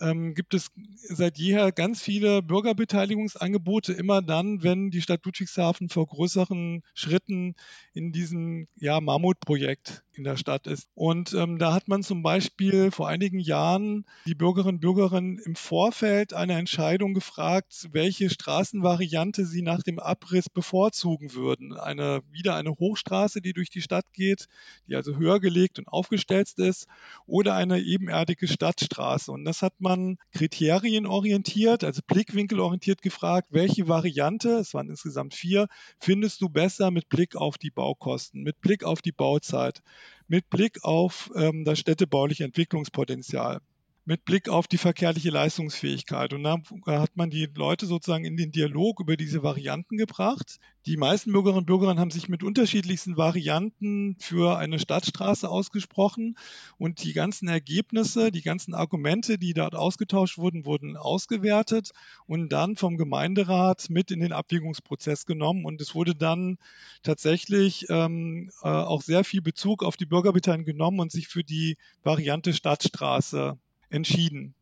ähm, 0.00 0.34
gibt 0.34 0.54
es 0.54 0.70
seit 0.94 1.38
jeher 1.38 1.72
ganz 1.72 2.02
viele 2.02 2.42
Bürgerbeteiligungsangebote, 2.42 3.92
immer 3.92 4.22
dann, 4.22 4.62
wenn 4.62 4.90
die 4.90 5.02
Stadt 5.02 5.24
Ludwigshafen 5.24 5.88
vor 5.88 6.06
größeren 6.06 6.82
Schritten 6.94 7.54
in 7.92 8.12
diesem 8.12 8.68
ja, 8.76 9.00
Mammutprojekt 9.00 10.04
in 10.16 10.24
der 10.24 10.36
Stadt 10.36 10.66
ist. 10.66 10.88
Und 10.94 11.32
ähm, 11.34 11.58
da 11.58 11.72
hat 11.72 11.88
man 11.88 12.02
zum 12.02 12.22
Beispiel 12.22 12.90
vor 12.90 13.08
einigen 13.08 13.38
Jahren 13.38 14.04
die 14.26 14.34
Bürgerinnen 14.34 14.76
und 14.76 14.80
Bürger 14.80 15.16
im 15.16 15.54
Vorfeld 15.54 16.32
einer 16.32 16.58
Entscheidung 16.58 17.14
gefragt, 17.14 17.88
welche 17.92 18.30
Straßenvariante 18.30 19.46
sie 19.46 19.62
nach 19.62 19.82
dem 19.82 19.98
Abriss 19.98 20.48
bevorzugen 20.48 21.34
würden. 21.34 21.74
Eine, 21.74 22.22
wieder 22.30 22.56
eine 22.56 22.70
Hochstraße, 22.70 23.40
die 23.40 23.52
durch 23.52 23.70
die 23.70 23.82
Stadt 23.82 24.12
geht, 24.12 24.46
die 24.88 24.96
also 24.96 25.16
höher 25.16 25.40
gelegt 25.40 25.78
und 25.78 25.88
aufgestelzt 25.88 26.58
ist, 26.58 26.86
oder 27.26 27.54
eine 27.54 27.80
ebenerdige 27.80 28.48
Stadtstraße. 28.48 29.30
Und 29.32 29.44
das 29.44 29.62
hat 29.62 29.74
man 29.78 30.18
kriterienorientiert, 30.32 31.84
also 31.84 32.00
blickwinkelorientiert 32.06 33.02
gefragt, 33.02 33.48
welche 33.50 33.88
Variante, 33.88 34.50
es 34.58 34.74
waren 34.74 34.88
insgesamt 34.88 35.34
vier, 35.34 35.68
findest 35.98 36.40
du 36.40 36.48
besser 36.48 36.90
mit 36.90 37.08
Blick 37.08 37.36
auf 37.36 37.58
die 37.58 37.70
Baukosten, 37.70 38.42
mit 38.42 38.60
Blick 38.60 38.84
auf 38.84 39.02
die 39.02 39.12
Bauzeit. 39.12 39.82
Mit 40.28 40.48
Blick 40.50 40.82
auf 40.84 41.30
ähm, 41.36 41.64
das 41.64 41.78
städtebauliche 41.78 42.44
Entwicklungspotenzial 42.44 43.60
mit 44.06 44.24
Blick 44.24 44.48
auf 44.48 44.68
die 44.68 44.78
verkehrliche 44.78 45.30
Leistungsfähigkeit. 45.30 46.32
Und 46.32 46.44
da 46.44 46.60
hat 46.86 47.16
man 47.16 47.28
die 47.28 47.48
Leute 47.52 47.86
sozusagen 47.86 48.24
in 48.24 48.36
den 48.36 48.52
Dialog 48.52 49.00
über 49.00 49.16
diese 49.16 49.42
Varianten 49.42 49.96
gebracht. 49.96 50.58
Die 50.86 50.96
meisten 50.96 51.32
Bürgerinnen 51.32 51.58
und 51.58 51.66
Bürger 51.66 51.88
haben 51.96 52.12
sich 52.12 52.28
mit 52.28 52.44
unterschiedlichsten 52.44 53.16
Varianten 53.16 54.16
für 54.20 54.58
eine 54.58 54.78
Stadtstraße 54.78 55.48
ausgesprochen 55.48 56.38
und 56.78 57.02
die 57.02 57.14
ganzen 57.14 57.48
Ergebnisse, 57.48 58.30
die 58.30 58.42
ganzen 58.42 58.74
Argumente, 58.74 59.38
die 59.38 59.54
dort 59.54 59.74
ausgetauscht 59.74 60.38
wurden, 60.38 60.64
wurden 60.64 60.96
ausgewertet 60.96 61.90
und 62.26 62.50
dann 62.50 62.76
vom 62.76 62.98
Gemeinderat 62.98 63.90
mit 63.90 64.12
in 64.12 64.20
den 64.20 64.32
Abwägungsprozess 64.32 65.26
genommen. 65.26 65.64
Und 65.64 65.80
es 65.80 65.96
wurde 65.96 66.14
dann 66.14 66.58
tatsächlich 67.02 67.86
ähm, 67.88 68.52
äh, 68.62 68.68
auch 68.68 69.02
sehr 69.02 69.24
viel 69.24 69.42
Bezug 69.42 69.82
auf 69.82 69.96
die 69.96 70.06
Bürgerbeteiligung 70.06 70.64
genommen 70.64 71.00
und 71.00 71.10
sich 71.10 71.26
für 71.26 71.42
die 71.42 71.76
Variante 72.04 72.52
Stadtstraße 72.52 73.58
entschieden. 73.90 74.54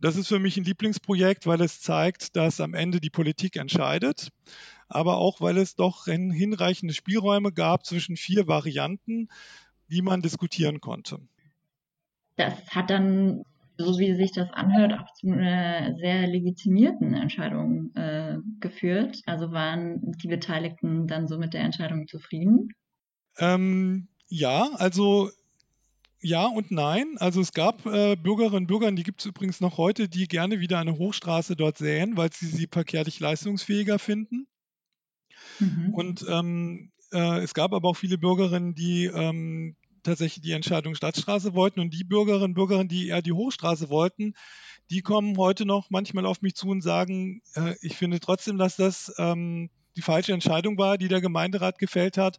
Das 0.00 0.16
ist 0.16 0.28
für 0.28 0.38
mich 0.38 0.56
ein 0.56 0.64
Lieblingsprojekt, 0.64 1.46
weil 1.46 1.60
es 1.60 1.80
zeigt, 1.80 2.36
dass 2.36 2.60
am 2.60 2.74
Ende 2.74 3.00
die 3.00 3.10
Politik 3.10 3.56
entscheidet, 3.56 4.28
aber 4.88 5.16
auch 5.16 5.40
weil 5.40 5.58
es 5.58 5.74
doch 5.74 6.04
hinreichende 6.04 6.94
Spielräume 6.94 7.52
gab 7.52 7.84
zwischen 7.84 8.16
vier 8.16 8.46
Varianten, 8.46 9.28
die 9.88 10.02
man 10.02 10.22
diskutieren 10.22 10.80
konnte. 10.80 11.18
Das 12.36 12.54
hat 12.70 12.90
dann, 12.90 13.42
so 13.76 13.98
wie 13.98 14.14
sich 14.14 14.30
das 14.30 14.50
anhört, 14.52 14.92
auch 14.92 15.12
zu 15.14 15.32
einer 15.32 15.96
sehr 15.96 16.28
legitimierten 16.28 17.14
Entscheidung 17.14 17.92
äh, 17.96 18.38
geführt. 18.60 19.20
Also 19.26 19.50
waren 19.50 20.12
die 20.22 20.28
Beteiligten 20.28 21.08
dann 21.08 21.26
so 21.26 21.38
mit 21.38 21.54
der 21.54 21.62
Entscheidung 21.62 22.06
zufrieden? 22.06 22.68
Ähm, 23.38 24.06
ja, 24.28 24.68
also 24.74 25.30
ja 26.20 26.46
und 26.46 26.70
nein. 26.70 27.16
Also 27.18 27.40
es 27.40 27.52
gab 27.52 27.86
äh, 27.86 28.16
Bürgerinnen 28.16 28.62
und 28.62 28.66
Bürger, 28.66 28.90
die 28.92 29.02
gibt 29.02 29.20
es 29.20 29.26
übrigens 29.26 29.60
noch 29.60 29.78
heute, 29.78 30.08
die 30.08 30.26
gerne 30.26 30.60
wieder 30.60 30.78
eine 30.78 30.98
Hochstraße 30.98 31.56
dort 31.56 31.78
säen, 31.78 32.16
weil 32.16 32.32
sie 32.32 32.46
sie 32.46 32.68
verkehrlich 32.70 33.20
leistungsfähiger 33.20 33.98
finden. 33.98 34.46
Mhm. 35.58 35.94
Und 35.94 36.26
ähm, 36.28 36.92
äh, 37.12 37.38
es 37.40 37.54
gab 37.54 37.72
aber 37.72 37.88
auch 37.88 37.96
viele 37.96 38.18
Bürgerinnen, 38.18 38.74
die 38.74 39.06
ähm, 39.06 39.76
tatsächlich 40.02 40.42
die 40.42 40.52
Entscheidung 40.52 40.94
Stadtstraße 40.94 41.54
wollten 41.54 41.80
und 41.80 41.94
die 41.94 42.04
Bürgerinnen 42.04 42.44
und 42.44 42.54
Bürger, 42.54 42.84
die 42.84 43.08
eher 43.08 43.22
die 43.22 43.32
Hochstraße 43.32 43.88
wollten, 43.88 44.34
die 44.90 45.02
kommen 45.02 45.36
heute 45.36 45.66
noch 45.66 45.90
manchmal 45.90 46.26
auf 46.26 46.42
mich 46.42 46.54
zu 46.54 46.68
und 46.68 46.80
sagen, 46.80 47.42
äh, 47.54 47.74
ich 47.82 47.96
finde 47.96 48.20
trotzdem, 48.20 48.58
dass 48.58 48.76
das 48.76 49.12
ähm, 49.18 49.70
die 49.96 50.02
falsche 50.02 50.32
Entscheidung 50.32 50.78
war, 50.78 50.98
die 50.98 51.08
der 51.08 51.20
Gemeinderat 51.20 51.78
gefällt 51.78 52.16
hat, 52.16 52.38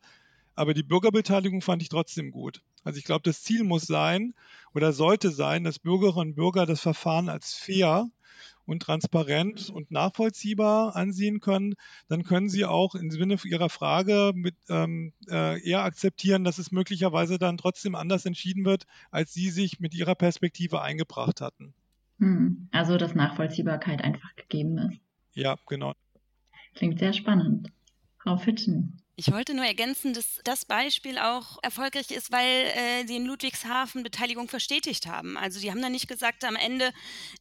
aber 0.59 0.73
die 0.73 0.83
Bürgerbeteiligung 0.83 1.61
fand 1.61 1.81
ich 1.81 1.87
trotzdem 1.87 2.31
gut. 2.31 2.61
Also 2.83 2.99
ich 2.99 3.05
glaube, 3.05 3.21
das 3.23 3.43
Ziel 3.43 3.63
muss 3.63 3.83
sein 3.83 4.33
oder 4.73 4.91
sollte 4.91 5.31
sein, 5.31 5.63
dass 5.63 5.79
Bürgerinnen 5.79 6.31
und 6.31 6.35
Bürger 6.35 6.65
das 6.65 6.81
Verfahren 6.81 7.29
als 7.29 7.53
fair 7.53 8.09
und 8.65 8.83
transparent 8.83 9.69
und 9.69 9.89
nachvollziehbar 9.89 10.97
ansehen 10.97 11.39
können, 11.39 11.75
dann 12.09 12.23
können 12.23 12.49
sie 12.49 12.65
auch 12.65 12.93
im 12.95 13.09
Sinne 13.09 13.37
ihrer 13.45 13.69
Frage 13.69 14.33
mit, 14.35 14.53
ähm, 14.67 15.13
äh, 15.29 15.65
eher 15.65 15.83
akzeptieren, 15.83 16.43
dass 16.43 16.57
es 16.57 16.73
möglicherweise 16.73 17.39
dann 17.39 17.55
trotzdem 17.55 17.95
anders 17.95 18.25
entschieden 18.25 18.65
wird, 18.65 18.83
als 19.11 19.33
sie 19.33 19.51
sich 19.51 19.79
mit 19.79 19.95
ihrer 19.95 20.15
Perspektive 20.15 20.81
eingebracht 20.81 21.39
hatten. 21.39 21.73
Hm, 22.19 22.67
also 22.71 22.97
dass 22.97 23.15
Nachvollziehbarkeit 23.15 24.03
einfach 24.03 24.35
gegeben 24.35 24.77
ist. 24.77 24.99
Ja, 25.31 25.55
genau. 25.67 25.93
Klingt 26.75 26.99
sehr 26.99 27.13
spannend. 27.13 27.71
Frau 28.17 28.35
Fitschen. 28.35 29.01
Ich 29.19 29.33
wollte 29.33 29.53
nur 29.53 29.65
ergänzen, 29.65 30.13
dass 30.13 30.39
das 30.45 30.63
Beispiel 30.63 31.17
auch 31.17 31.57
erfolgreich 31.61 32.09
ist, 32.09 32.31
weil 32.31 32.45
äh, 32.45 33.05
sie 33.05 33.17
in 33.17 33.25
Ludwigshafen 33.25 34.01
Beteiligung 34.01 34.47
verstetigt 34.47 35.07
haben. 35.07 35.35
Also 35.35 35.59
die 35.59 35.71
haben 35.71 35.81
dann 35.81 35.91
nicht 35.91 36.07
gesagt, 36.07 36.45
am 36.45 36.55
Ende 36.55 36.93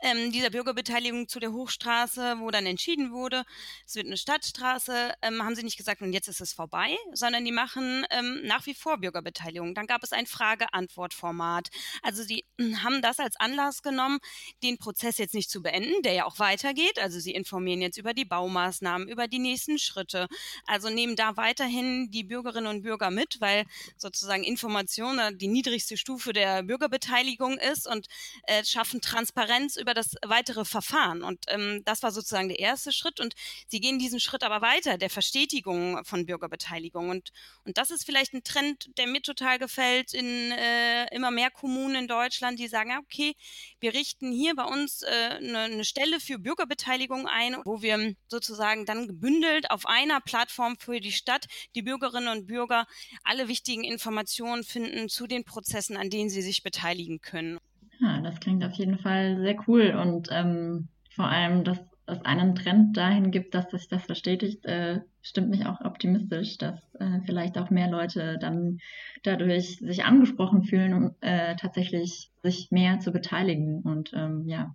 ähm, 0.03 0.33
dieser 0.33 0.51
Bürgerbeteiligung 0.51 1.29
zu 1.29 1.39
der 1.39 1.53
Hochstraße, 1.53 2.41
wo 2.41 2.51
dann 2.51 2.67
entschieden 2.67 3.13
wurde, 3.13 3.45
es 3.87 3.95
wird 3.95 4.07
eine 4.07 4.17
Stadtstraße, 4.17 5.13
ähm, 5.23 5.45
haben 5.45 5.55
sie 5.55 5.63
nicht 5.63 5.77
gesagt, 5.77 6.03
und 6.03 6.13
jetzt 6.13 6.27
ist 6.27 6.41
es 6.41 6.53
vorbei, 6.53 6.97
sondern 7.12 7.45
die 7.45 7.53
machen 7.53 8.05
ähm, 8.11 8.41
nach 8.43 8.67
wie 8.67 8.75
vor 8.75 8.99
Bürgerbeteiligung. 8.99 9.77
Dann 9.77 9.87
gab 9.87 10.03
es 10.03 10.12
ein 10.12 10.27
Frage-Antwort-Format. 10.27 11.69
Also 12.03 12.25
sie 12.25 12.45
haben 12.83 13.03
das 13.03 13.21
als 13.21 13.37
Anlass 13.38 13.83
genommen, 13.83 14.19
den 14.64 14.79
Prozess 14.79 15.19
jetzt 15.19 15.35
nicht 15.35 15.49
zu 15.49 15.62
beenden, 15.62 16.03
der 16.03 16.14
ja 16.14 16.25
auch 16.25 16.41
weitergeht. 16.41 16.99
Also 16.99 17.21
sie 17.21 17.35
informieren 17.35 17.83
jetzt 17.83 17.99
über 17.99 18.14
die 18.14 18.25
Baumaßnahmen, 18.25 19.07
über 19.07 19.29
die 19.29 19.38
nächsten 19.38 19.79
Schritte. 19.79 20.27
Also 20.67 20.91
nehmen 20.91 21.14
da 21.14 21.37
weiter 21.37 21.67
weiterhin 21.68 22.11
die 22.11 22.24
Bürgerinnen 22.24 22.66
und 22.66 22.83
Bürger 22.83 23.11
mit, 23.11 23.40
weil 23.40 23.64
sozusagen 23.96 24.42
Information 24.42 25.20
die 25.37 25.48
niedrigste 25.48 25.96
Stufe 25.96 26.33
der 26.33 26.62
Bürgerbeteiligung 26.62 27.59
ist 27.59 27.87
und 27.87 28.07
äh, 28.44 28.64
schaffen 28.64 29.00
Transparenz 29.00 29.76
über 29.76 29.94
das 29.94 30.14
weitere 30.26 30.64
Verfahren. 30.64 31.22
Und 31.22 31.44
ähm, 31.48 31.83
das 31.85 32.02
war 32.02 32.11
sozusagen 32.11 32.48
der 32.48 32.59
erste 32.59 32.92
Schritt. 32.92 33.20
Und 33.20 33.35
sie 33.68 33.81
gehen 33.81 33.98
diesen 33.98 34.20
Schritt 34.20 34.42
aber 34.42 34.62
weiter, 34.62 34.98
der 34.98 35.11
Verstetigung 35.11 36.04
von 36.04 36.26
Bürgerbeteiligung. 36.26 37.11
Und, 37.11 37.31
und 37.64 37.76
das 37.76 37.90
ist 37.90 38.04
vielleicht 38.04 38.33
ein 38.33 38.44
Trend, 38.44 38.90
der 38.96 39.07
mir 39.07 39.22
total 39.22 39.59
gefällt 39.59 40.14
in 40.14 40.52
äh, 40.52 41.14
immer 41.14 41.31
mehr 41.31 41.50
Kommunen 41.50 41.96
in 41.96 42.09
Deutschland, 42.09 42.59
die 42.59 42.68
sagen, 42.68 42.92
okay, 42.98 43.35
wir 43.81 43.92
richten 43.94 44.33
hier 44.33 44.54
bei 44.54 44.64
uns 44.64 45.02
äh, 45.02 45.09
eine, 45.37 45.59
eine 45.59 45.85
Stelle 45.85 46.20
für 46.20 46.38
Bürgerbeteiligung 46.38 47.26
ein, 47.26 47.57
wo 47.64 47.83
wir 47.83 48.14
sozusagen 48.28 48.87
dann 48.87 49.07
gebündelt 49.07 49.70
auf 49.70 49.87
einer 49.87 50.20
Plattform 50.20 50.76
für 50.78 51.00
die 51.00 51.12
Stadt 51.12 51.46
die 51.75 51.83
Bürgerinnen 51.83 52.29
und 52.29 52.47
Bürger 52.47 52.87
alle 53.25 53.49
wichtigen 53.49 53.85
Informationen 53.85 54.64
finden 54.64 55.09
zu 55.09 55.27
den 55.27 55.44
Prozessen, 55.44 55.97
an 55.97 56.11
denen 56.11 56.31
sie 56.31 56.42
sich 56.42 56.62
beteiligen 56.62 57.21
können. 57.21 57.59
Ja, 58.01 58.21
das 58.21 58.38
klingt 58.40 58.64
auf 58.64 58.75
jeden 58.75 58.99
Fall 58.99 59.38
sehr 59.40 59.57
cool 59.66 59.90
und 60.01 60.29
ähm, 60.31 60.88
vor 61.11 61.27
allem, 61.27 61.64
dass 61.64 61.81
es 62.07 62.25
einen 62.25 62.55
Trend 62.55 62.97
dahin 62.97 63.31
gibt, 63.31 63.55
dass 63.55 63.71
sich 63.71 63.88
das 63.88 64.07
verstetigt, 64.07 64.64
äh, 64.64 65.01
stimmt 65.21 65.51
mich 65.51 65.66
auch 65.66 65.81
optimistisch, 65.83 66.57
dass 66.57 66.94
äh, 66.94 67.21
vielleicht 67.27 67.59
auch 67.59 67.71
mehr 67.71 67.90
Leute 67.90 68.38
dann 68.40 68.79
dadurch 69.25 69.77
sich 69.79 70.05
angesprochen 70.05 70.64
fühlen, 70.64 70.94
um 70.94 71.14
äh, 71.21 71.57
tatsächlich 71.57 72.31
sich 72.42 72.71
mehr 72.71 73.01
zu 73.01 73.12
beteiligen 73.12 73.83
und 73.83 74.12
ähm, 74.14 74.44
ja, 74.47 74.75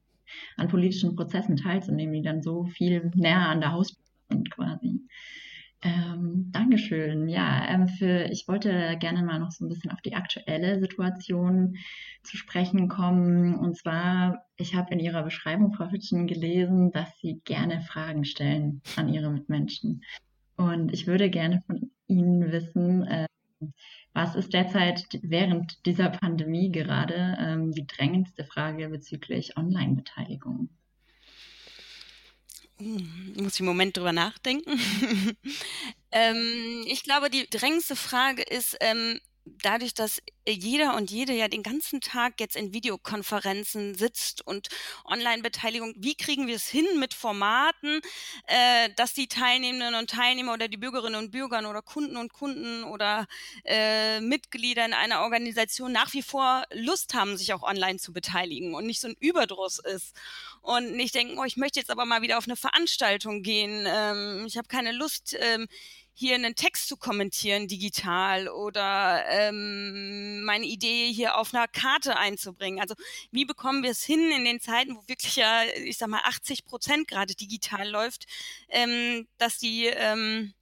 an 0.58 0.68
politischen 0.68 1.16
Prozessen 1.16 1.58
teilzunehmen, 1.58 2.14
die 2.14 2.22
dann 2.22 2.42
so 2.42 2.66
viel 2.66 3.12
näher 3.16 3.48
an 3.50 3.62
der 3.62 3.72
Haus 3.72 3.96
sind 4.30 4.52
quasi. 4.52 5.02
Ähm, 5.84 6.50
Dankeschön. 6.52 7.28
Ja, 7.28 7.68
ähm, 7.68 7.90
für, 7.90 8.30
ich 8.32 8.48
wollte 8.48 8.96
gerne 9.00 9.22
mal 9.22 9.40
noch 9.40 9.52
so 9.52 9.66
ein 9.66 9.68
bisschen 9.68 9.92
auf 9.92 10.02
die 10.02 10.16
aktuelle 10.16 10.80
Situation 10.80 11.76
zu 12.24 12.38
sprechen 12.38 12.88
kommen. 12.88 13.56
Und 13.56 13.78
zwar, 13.78 14.46
ich 14.56 14.76
habe 14.76 14.94
in 14.94 15.00
Ihrer 15.00 15.24
Beschreibung, 15.24 15.74
Frau 15.74 15.90
Fitschen, 15.90 16.26
gelesen, 16.26 16.92
dass 16.92 17.10
Sie 17.20 17.42
gerne 17.44 17.82
Fragen 17.82 18.24
stellen 18.24 18.82
an 18.96 19.10
Ihre 19.10 19.30
Mitmenschen. 19.30 20.04
Und 20.56 20.94
ich 20.94 21.06
würde 21.06 21.30
gerne 21.30 21.62
von 21.68 21.92
Ihnen 22.08 22.50
wissen, 22.52 23.04
äh, 23.04 23.28
was 24.14 24.36
ist 24.36 24.54
derzeit 24.54 25.06
während 25.22 25.86
dieser 25.86 26.10
Pandemie 26.10 26.72
gerade 26.72 27.36
ähm, 27.40 27.72
die 27.72 27.88
drängendste 27.88 28.46
Frage 28.46 28.88
bezüglich 28.88 29.58
Online-Beteiligung? 29.58 30.70
Muss 32.84 33.56
ich 33.56 33.60
einen 33.62 33.68
Moment 33.68 33.98
drüber 33.98 34.14
nachdenken. 34.14 34.80
ähm, 36.12 36.84
ich 36.88 37.04
glaube, 37.04 37.30
die 37.30 37.50
drängendste 37.50 37.96
Frage 37.96 38.44
ist, 38.44 38.78
ähm, 38.80 39.20
dadurch, 39.46 39.94
dass 39.94 40.22
jeder 40.48 40.96
und 40.96 41.12
jede 41.12 41.34
ja 41.34 41.48
den 41.48 41.64
ganzen 41.64 42.02
Tag 42.02 42.40
jetzt 42.40 42.56
in 42.56 42.74
Videokonferenzen 42.74 43.96
sitzt 43.96 44.46
und 44.46 44.70
Online-Beteiligung, 45.06 45.94
wie 45.98 46.16
kriegen 46.16 46.48
wir 46.48 46.56
es 46.56 46.68
hin 46.68 46.86
mit 47.00 47.14
Formaten, 47.14 48.02
äh, 48.48 48.90
dass 48.96 49.14
die 49.14 49.28
Teilnehmenden 49.28 49.96
und 49.96 50.10
Teilnehmer 50.10 50.54
oder 50.54 50.68
die 50.68 50.78
Bürgerinnen 50.78 51.16
und 51.16 51.32
Bürger 51.32 51.60
oder 51.70 51.82
Kunden 51.82 52.18
und 52.18 52.34
Kunden 52.34 52.84
oder 52.84 53.28
äh, 53.66 54.20
Mitglieder 54.22 54.86
in 54.86 54.94
einer 54.94 55.22
Organisation 55.22 55.92
nach 55.92 56.14
wie 56.14 56.24
vor 56.24 56.64
Lust 56.74 57.14
haben, 57.14 57.38
sich 57.38 57.54
auch 57.54 57.64
online 57.64 58.00
zu 58.00 58.14
beteiligen 58.14 58.76
und 58.76 58.86
nicht 58.86 59.02
so 59.02 59.08
ein 59.08 59.16
Überdruss 59.20 59.80
ist 59.80 60.14
und 60.64 60.94
nicht 60.94 61.14
denken, 61.14 61.38
oh, 61.38 61.44
ich 61.44 61.58
möchte 61.58 61.80
jetzt 61.80 61.92
aber 61.92 62.06
mal 62.06 62.22
wieder 62.22 62.38
auf 62.38 62.48
eine 62.48 62.56
Veranstaltung 62.56 63.44
gehen, 63.44 63.86
ähm, 63.86 64.46
ich 64.48 64.58
habe 64.58 64.68
keine 64.68 64.94
Lust, 64.94 65.36
ähm, 65.40 65.68
hier 66.16 66.36
einen 66.36 66.56
Text 66.56 66.88
zu 66.88 66.96
kommentieren 66.96 67.68
digital 67.68 68.48
oder 68.48 69.26
ähm, 69.30 70.44
meine 70.44 70.66
Idee 70.66 71.12
hier 71.12 71.38
auf 71.38 71.54
einer 71.54 71.68
Karte 71.68 72.18
einzubringen. 72.18 72.80
Also 72.80 72.94
wie 73.32 73.46
bekommen 73.46 73.84
wir 73.84 73.92
es 73.92 74.04
hin 74.04 74.32
in 74.32 74.46
den 74.46 74.60
Zeiten, 74.62 74.96
wo 74.96 75.04
wirklich 75.08 75.36
ja, 75.36 75.64
ich 75.84 75.98
sag 75.98 76.10
mal, 76.10 76.22
80 76.24 76.66
Prozent 76.66 77.08
gerade 77.08 77.36
digital 77.36 77.90
läuft, 77.90 78.26
ähm, 78.70 79.28
dass 79.38 79.58
die 79.58 79.86
ähm, 79.88 80.54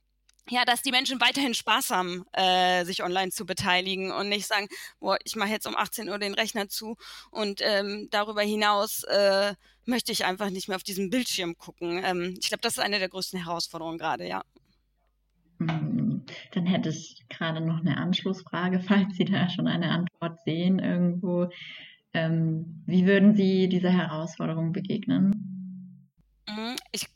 ja, 0.49 0.65
dass 0.65 0.81
die 0.81 0.91
Menschen 0.91 1.21
weiterhin 1.21 1.53
Spaß 1.53 1.91
haben, 1.91 2.25
äh, 2.33 2.83
sich 2.83 3.03
online 3.03 3.31
zu 3.31 3.45
beteiligen 3.45 4.11
und 4.11 4.29
nicht 4.29 4.47
sagen, 4.47 4.67
boah, 4.99 5.17
ich 5.23 5.35
mache 5.35 5.49
jetzt 5.49 5.67
um 5.67 5.75
18 5.75 6.09
Uhr 6.09 6.19
den 6.19 6.33
Rechner 6.33 6.67
zu 6.67 6.97
und 7.29 7.61
ähm, 7.63 8.07
darüber 8.11 8.41
hinaus 8.41 9.03
äh, 9.03 9.53
möchte 9.85 10.11
ich 10.11 10.25
einfach 10.25 10.49
nicht 10.49 10.67
mehr 10.67 10.77
auf 10.77 10.83
diesem 10.83 11.09
Bildschirm 11.09 11.57
gucken. 11.57 12.01
Ähm, 12.03 12.35
ich 12.39 12.49
glaube, 12.49 12.61
das 12.61 12.73
ist 12.73 12.83
eine 12.83 12.99
der 12.99 13.09
größten 13.09 13.43
Herausforderungen 13.43 13.97
gerade, 13.97 14.27
ja. 14.27 14.43
Hm, 15.59 16.25
Dann 16.53 16.65
hätte 16.65 16.89
ich 16.89 17.23
gerade 17.29 17.61
noch 17.61 17.79
eine 17.79 17.97
Anschlussfrage, 17.97 18.79
falls 18.87 19.15
Sie 19.15 19.25
da 19.25 19.49
schon 19.49 19.67
eine 19.67 19.91
Antwort 19.91 20.39
sehen 20.43 20.79
irgendwo. 20.79 21.49
Ähm, 22.13 22.83
wie 22.87 23.05
würden 23.05 23.35
Sie 23.35 23.69
dieser 23.69 23.91
Herausforderung 23.91 24.73
begegnen? 24.73 26.09
Mhm, 26.49 26.75
ich 26.91 27.07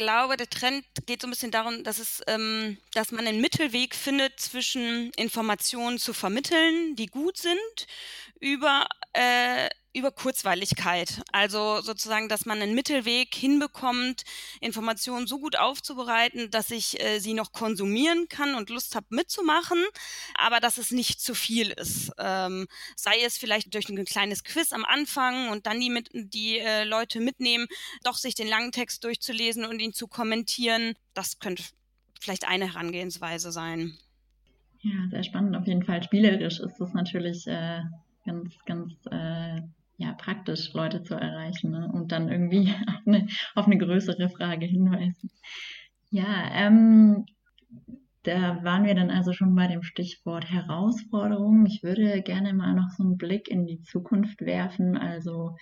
glaube, 0.00 0.38
der 0.38 0.48
Trend 0.48 0.82
geht 1.04 1.20
so 1.20 1.28
ein 1.28 1.30
bisschen 1.30 1.50
darum, 1.50 1.84
dass 1.84 1.98
es, 1.98 2.22
ähm, 2.26 2.78
dass 2.94 3.12
man 3.12 3.26
einen 3.26 3.42
Mittelweg 3.42 3.94
findet 3.94 4.40
zwischen 4.40 5.10
Informationen 5.10 5.98
zu 5.98 6.14
vermitteln, 6.14 6.96
die 6.96 7.06
gut 7.06 7.36
sind, 7.36 7.86
über 8.40 8.86
äh, 9.12 9.68
über 9.92 10.12
Kurzweiligkeit. 10.12 11.22
Also 11.32 11.80
sozusagen, 11.80 12.28
dass 12.28 12.46
man 12.46 12.62
einen 12.62 12.74
Mittelweg 12.74 13.34
hinbekommt, 13.34 14.22
Informationen 14.60 15.26
so 15.26 15.40
gut 15.40 15.56
aufzubereiten, 15.56 16.50
dass 16.50 16.70
ich 16.70 17.00
äh, 17.02 17.18
sie 17.18 17.34
noch 17.34 17.52
konsumieren 17.52 18.28
kann 18.28 18.54
und 18.54 18.70
Lust 18.70 18.94
habe 18.94 19.06
mitzumachen, 19.10 19.82
aber 20.36 20.60
dass 20.60 20.78
es 20.78 20.90
nicht 20.92 21.20
zu 21.20 21.34
viel 21.34 21.70
ist. 21.70 22.12
Ähm, 22.18 22.68
sei 22.94 23.20
es 23.24 23.36
vielleicht 23.36 23.74
durch 23.74 23.88
ein 23.88 24.04
kleines 24.04 24.44
Quiz 24.44 24.72
am 24.72 24.84
Anfang 24.84 25.48
und 25.50 25.66
dann 25.66 25.80
die, 25.80 25.90
mit, 25.90 26.10
die 26.12 26.58
äh, 26.58 26.84
Leute 26.84 27.20
mitnehmen, 27.20 27.66
doch 28.04 28.16
sich 28.16 28.34
den 28.34 28.48
langen 28.48 28.72
Text 28.72 29.02
durchzulesen 29.04 29.64
und 29.64 29.80
ihn 29.80 29.92
zu 29.92 30.06
kommentieren. 30.06 30.94
Das 31.14 31.40
könnte 31.40 31.64
vielleicht 32.20 32.46
eine 32.46 32.72
Herangehensweise 32.72 33.50
sein. 33.50 33.98
Ja, 34.82 35.08
sehr 35.10 35.24
spannend. 35.24 35.56
Auf 35.56 35.66
jeden 35.66 35.82
Fall 35.82 36.02
spielerisch 36.02 36.60
ist 36.60 36.78
das 36.78 36.94
natürlich 36.94 37.46
äh, 37.46 37.82
ganz, 38.24 38.54
ganz 38.64 38.94
äh, 39.10 39.60
ja, 40.00 40.14
praktisch, 40.14 40.72
Leute 40.72 41.02
zu 41.02 41.14
erreichen 41.14 41.72
ne? 41.72 41.90
und 41.92 42.10
dann 42.10 42.30
irgendwie 42.30 42.72
auf 42.88 43.06
eine, 43.06 43.28
auf 43.54 43.66
eine 43.66 43.76
größere 43.76 44.30
Frage 44.30 44.64
hinweisen. 44.64 45.30
Ja, 46.10 46.50
ähm, 46.54 47.26
da 48.22 48.64
waren 48.64 48.84
wir 48.84 48.94
dann 48.94 49.10
also 49.10 49.34
schon 49.34 49.54
bei 49.54 49.66
dem 49.66 49.82
Stichwort 49.82 50.50
Herausforderungen. 50.50 51.66
Ich 51.66 51.82
würde 51.82 52.22
gerne 52.22 52.54
mal 52.54 52.74
noch 52.74 52.88
so 52.96 53.02
einen 53.02 53.18
Blick 53.18 53.48
in 53.48 53.66
die 53.66 53.82
Zukunft 53.82 54.40
werfen, 54.40 54.96
also 54.96 55.56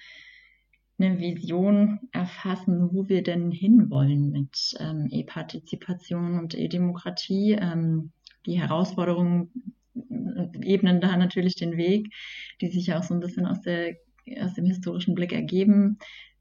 eine 0.98 1.18
Vision 1.18 1.98
erfassen, 2.12 2.90
wo 2.92 3.08
wir 3.08 3.24
denn 3.24 3.50
hinwollen 3.50 4.30
mit 4.30 4.76
ähm, 4.78 5.08
E-Partizipation 5.10 6.38
und 6.38 6.54
E-Demokratie. 6.54 7.58
Ähm, 7.60 8.12
die 8.46 8.60
Herausforderungen 8.60 9.74
ebnen 10.62 11.00
da 11.00 11.16
natürlich 11.16 11.56
den 11.56 11.76
Weg, 11.76 12.12
die 12.60 12.68
sich 12.68 12.86
ja 12.86 12.98
auch 12.98 13.02
so 13.02 13.14
ein 13.14 13.20
bisschen 13.20 13.46
aus 13.46 13.60
der 13.62 13.96
aus 14.40 14.54
dem 14.54 14.66
historischen 14.66 15.14
Blick 15.14 15.32
ergeben. 15.32 15.98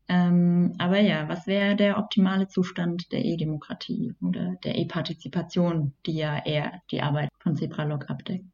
Ähm, 0.09 0.73
aber 0.77 0.99
ja, 0.99 1.27
was 1.27 1.47
wäre 1.47 1.75
der 1.75 1.97
optimale 1.97 2.47
Zustand 2.47 3.11
der 3.11 3.25
E-Demokratie 3.25 4.15
oder 4.21 4.55
der 4.63 4.77
E-Partizipation, 4.77 5.93
die 6.05 6.15
ja 6.15 6.45
eher 6.45 6.81
die 6.91 7.01
Arbeit 7.01 7.29
von 7.39 7.57
Zebralog 7.57 8.09
abdeckt? 8.09 8.45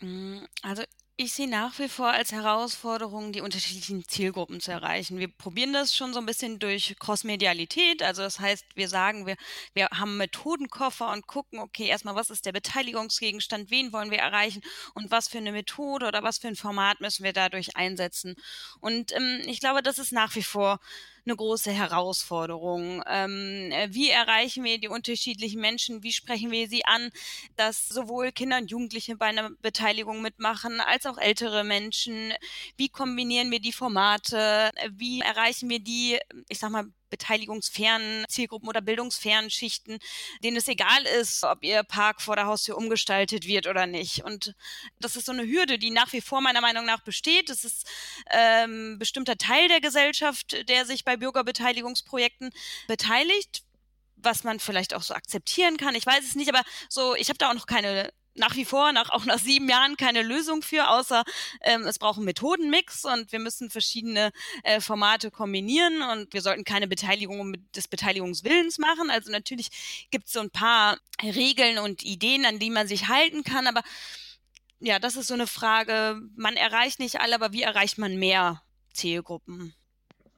Mm, 0.00 0.40
also 0.62 0.82
ich 1.22 1.32
sehe 1.34 1.48
nach 1.48 1.78
wie 1.78 1.88
vor 1.88 2.08
als 2.08 2.32
Herausforderung, 2.32 3.32
die 3.32 3.40
unterschiedlichen 3.40 4.06
Zielgruppen 4.08 4.60
zu 4.60 4.72
erreichen. 4.72 5.18
Wir 5.18 5.28
probieren 5.28 5.72
das 5.72 5.94
schon 5.94 6.12
so 6.12 6.18
ein 6.18 6.26
bisschen 6.26 6.58
durch 6.58 6.96
Crossmedialität. 6.98 8.02
Also 8.02 8.22
das 8.22 8.40
heißt, 8.40 8.66
wir 8.74 8.88
sagen, 8.88 9.24
wir, 9.26 9.36
wir 9.72 9.88
haben 9.90 10.16
Methodenkoffer 10.16 11.12
und 11.12 11.28
gucken, 11.28 11.60
okay, 11.60 11.86
erstmal, 11.86 12.16
was 12.16 12.30
ist 12.30 12.44
der 12.44 12.52
Beteiligungsgegenstand, 12.52 13.70
wen 13.70 13.92
wollen 13.92 14.10
wir 14.10 14.18
erreichen 14.18 14.62
und 14.94 15.12
was 15.12 15.28
für 15.28 15.38
eine 15.38 15.52
Methode 15.52 16.08
oder 16.08 16.24
was 16.24 16.38
für 16.38 16.48
ein 16.48 16.56
Format 16.56 17.00
müssen 17.00 17.22
wir 17.24 17.32
dadurch 17.32 17.76
einsetzen. 17.76 18.34
Und 18.80 19.12
ähm, 19.12 19.42
ich 19.46 19.60
glaube, 19.60 19.82
das 19.82 20.00
ist 20.00 20.12
nach 20.12 20.34
wie 20.34 20.42
vor 20.42 20.80
eine 21.24 21.36
große 21.36 21.70
Herausforderung. 21.70 23.02
Ähm, 23.06 23.70
äh, 23.72 23.88
wie 23.92 24.10
erreichen 24.10 24.64
wir 24.64 24.78
die 24.78 24.88
unterschiedlichen 24.88 25.60
Menschen? 25.60 26.02
Wie 26.02 26.12
sprechen 26.12 26.50
wir 26.50 26.68
sie 26.68 26.84
an, 26.84 27.10
dass 27.56 27.88
sowohl 27.88 28.32
Kinder 28.32 28.58
und 28.58 28.70
Jugendliche 28.70 29.16
bei 29.16 29.26
einer 29.26 29.50
Beteiligung 29.60 30.22
mitmachen, 30.22 30.80
als 30.80 31.06
auch 31.06 31.18
ältere 31.18 31.64
Menschen? 31.64 32.32
Wie 32.76 32.88
kombinieren 32.88 33.50
wir 33.50 33.60
die 33.60 33.72
Formate? 33.72 34.70
Wie 34.90 35.20
erreichen 35.20 35.68
wir 35.70 35.80
die, 35.80 36.18
ich 36.48 36.58
sag 36.58 36.70
mal, 36.70 36.86
beteiligungsfernen 37.12 38.24
Zielgruppen 38.28 38.68
oder 38.68 38.80
bildungsfernen 38.80 39.50
Schichten, 39.50 39.98
denen 40.42 40.56
es 40.56 40.66
egal 40.66 41.04
ist, 41.20 41.44
ob 41.44 41.62
ihr 41.62 41.84
Park 41.84 42.20
vor 42.20 42.34
der 42.34 42.46
Haustür 42.46 42.76
umgestaltet 42.76 43.46
wird 43.46 43.68
oder 43.68 43.86
nicht. 43.86 44.24
Und 44.24 44.56
das 44.98 45.14
ist 45.14 45.26
so 45.26 45.32
eine 45.32 45.46
Hürde, 45.46 45.78
die 45.78 45.90
nach 45.90 46.12
wie 46.12 46.20
vor 46.20 46.40
meiner 46.40 46.60
Meinung 46.60 46.84
nach 46.84 47.02
besteht. 47.02 47.50
Es 47.50 47.64
ist 47.64 47.86
ähm, 48.30 48.98
bestimmter 48.98 49.36
Teil 49.36 49.68
der 49.68 49.80
Gesellschaft, 49.80 50.68
der 50.68 50.86
sich 50.86 51.04
bei 51.04 51.16
Bürgerbeteiligungsprojekten 51.16 52.50
beteiligt 52.88 53.62
was 54.24 54.44
man 54.44 54.60
vielleicht 54.60 54.94
auch 54.94 55.02
so 55.02 55.14
akzeptieren 55.14 55.78
kann. 55.78 55.96
Ich 55.96 56.06
weiß 56.06 56.24
es 56.24 56.36
nicht, 56.36 56.48
aber 56.48 56.62
so, 56.88 57.16
ich 57.16 57.28
habe 57.28 57.38
da 57.38 57.50
auch 57.50 57.54
noch 57.54 57.66
keine 57.66 58.12
nach 58.34 58.56
wie 58.56 58.64
vor, 58.64 58.92
nach, 58.92 59.10
auch 59.10 59.24
nach 59.24 59.38
sieben 59.38 59.68
Jahren, 59.68 59.96
keine 59.96 60.22
Lösung 60.22 60.62
für, 60.62 60.88
außer 60.88 61.24
ähm, 61.60 61.82
es 61.82 61.98
braucht 61.98 62.16
einen 62.16 62.24
Methodenmix 62.24 63.04
und 63.04 63.32
wir 63.32 63.38
müssen 63.38 63.70
verschiedene 63.70 64.32
äh, 64.62 64.80
Formate 64.80 65.30
kombinieren 65.30 66.02
und 66.02 66.32
wir 66.32 66.42
sollten 66.42 66.64
keine 66.64 66.88
Beteiligung 66.88 67.54
des 67.74 67.88
Beteiligungswillens 67.88 68.78
machen. 68.78 69.10
Also 69.10 69.30
natürlich 69.30 70.08
gibt 70.10 70.26
es 70.26 70.32
so 70.32 70.40
ein 70.40 70.50
paar 70.50 70.98
Regeln 71.22 71.78
und 71.78 72.02
Ideen, 72.02 72.46
an 72.46 72.58
die 72.58 72.70
man 72.70 72.88
sich 72.88 73.08
halten 73.08 73.44
kann, 73.44 73.66
aber 73.66 73.82
ja, 74.80 74.98
das 74.98 75.16
ist 75.16 75.28
so 75.28 75.34
eine 75.34 75.46
Frage, 75.46 76.20
man 76.34 76.56
erreicht 76.56 76.98
nicht 76.98 77.20
alle, 77.20 77.36
aber 77.36 77.52
wie 77.52 77.62
erreicht 77.62 77.98
man 77.98 78.16
mehr 78.16 78.62
Zielgruppen? 78.92 79.74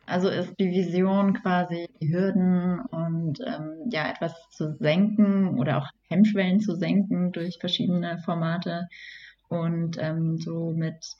Also 0.06 0.28
ist 0.28 0.54
die 0.58 0.70
Vision 0.70 1.34
quasi 1.34 1.88
die 2.00 2.12
Hürden 2.12 2.80
und 2.80 3.40
ähm, 3.40 3.90
ja 3.90 4.10
etwas 4.10 4.34
zu 4.50 4.76
senken 4.78 5.58
oder 5.58 5.78
auch 5.78 5.88
Hemmschwellen 6.08 6.60
zu 6.60 6.76
senken 6.76 7.32
durch 7.32 7.58
verschiedene 7.58 8.18
Formate 8.18 8.88
und 9.48 9.96
ähm, 10.00 10.38
so 10.38 10.72
mit 10.72 11.16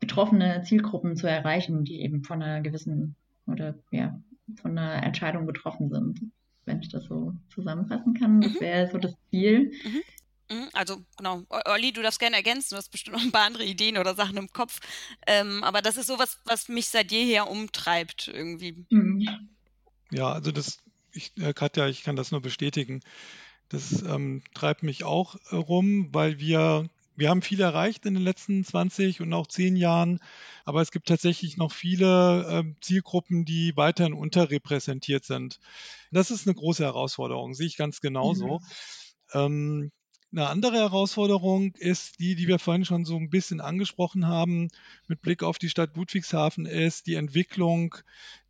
betroffene 0.00 0.62
Zielgruppen 0.62 1.16
zu 1.16 1.26
erreichen, 1.28 1.84
die 1.84 2.00
eben 2.02 2.22
von 2.24 2.42
einer 2.42 2.60
gewissen 2.60 3.16
oder 3.46 3.74
ja 3.90 4.18
von 4.60 4.76
einer 4.78 5.02
Entscheidung 5.02 5.46
betroffen 5.46 5.90
sind, 5.90 6.20
wenn 6.64 6.80
ich 6.80 6.88
das 6.88 7.04
so 7.04 7.32
zusammenfassen 7.48 8.14
kann. 8.14 8.40
Das 8.40 8.54
mhm. 8.54 8.60
wäre 8.60 8.90
so 8.90 8.98
das 8.98 9.14
Ziel. 9.30 9.72
Mhm. 9.84 10.02
Mhm, 10.48 10.68
also 10.72 11.04
genau, 11.16 11.42
Olli, 11.66 11.92
du 11.92 12.02
darfst 12.02 12.20
gerne 12.20 12.36
ergänzen, 12.36 12.70
du 12.70 12.76
hast 12.76 12.90
bestimmt 12.90 13.16
noch 13.16 13.22
ein 13.22 13.32
paar 13.32 13.46
andere 13.46 13.64
Ideen 13.64 13.98
oder 13.98 14.14
Sachen 14.14 14.36
im 14.36 14.52
Kopf. 14.52 14.80
Ähm, 15.26 15.64
aber 15.64 15.82
das 15.82 15.96
ist 15.96 16.06
sowas, 16.06 16.38
was 16.44 16.68
mich 16.68 16.88
seit 16.88 17.10
jeher 17.10 17.50
umtreibt 17.50 18.28
irgendwie. 18.28 18.86
Mhm. 18.90 19.48
Ja, 20.10 20.32
also 20.32 20.52
das, 20.52 20.78
ich, 21.12 21.36
äh, 21.38 21.52
Katja, 21.52 21.88
ich 21.88 22.02
kann 22.02 22.16
das 22.16 22.30
nur 22.30 22.40
bestätigen. 22.40 23.00
Das 23.68 24.02
ähm, 24.02 24.42
treibt 24.54 24.84
mich 24.84 25.02
auch 25.02 25.34
äh, 25.50 25.56
rum, 25.56 26.10
weil 26.12 26.38
wir, 26.38 26.88
wir 27.16 27.30
haben 27.30 27.42
viel 27.42 27.60
erreicht 27.60 28.06
in 28.06 28.14
den 28.14 28.22
letzten 28.22 28.64
20 28.64 29.20
und 29.20 29.32
auch 29.32 29.48
10 29.48 29.74
Jahren, 29.74 30.20
aber 30.64 30.80
es 30.80 30.92
gibt 30.92 31.08
tatsächlich 31.08 31.56
noch 31.56 31.72
viele 31.72 32.64
äh, 32.64 32.80
Zielgruppen, 32.80 33.44
die 33.44 33.76
weiterhin 33.76 34.14
unterrepräsentiert 34.14 35.24
sind. 35.24 35.58
Das 36.12 36.30
ist 36.30 36.46
eine 36.46 36.54
große 36.54 36.84
Herausforderung, 36.84 37.54
sehe 37.54 37.66
ich 37.66 37.76
ganz 37.76 38.00
genauso. 38.00 38.60
Mhm. 38.60 38.66
Ähm, 39.32 39.92
eine 40.32 40.48
andere 40.48 40.76
Herausforderung 40.76 41.74
ist 41.76 42.18
die, 42.18 42.34
die 42.34 42.48
wir 42.48 42.58
vorhin 42.58 42.84
schon 42.84 43.04
so 43.04 43.16
ein 43.16 43.30
bisschen 43.30 43.60
angesprochen 43.60 44.26
haben, 44.26 44.68
mit 45.06 45.22
Blick 45.22 45.42
auf 45.42 45.58
die 45.58 45.68
Stadt 45.68 45.96
Ludwigshafen, 45.96 46.66
ist 46.66 47.06
die 47.06 47.14
Entwicklung 47.14 47.94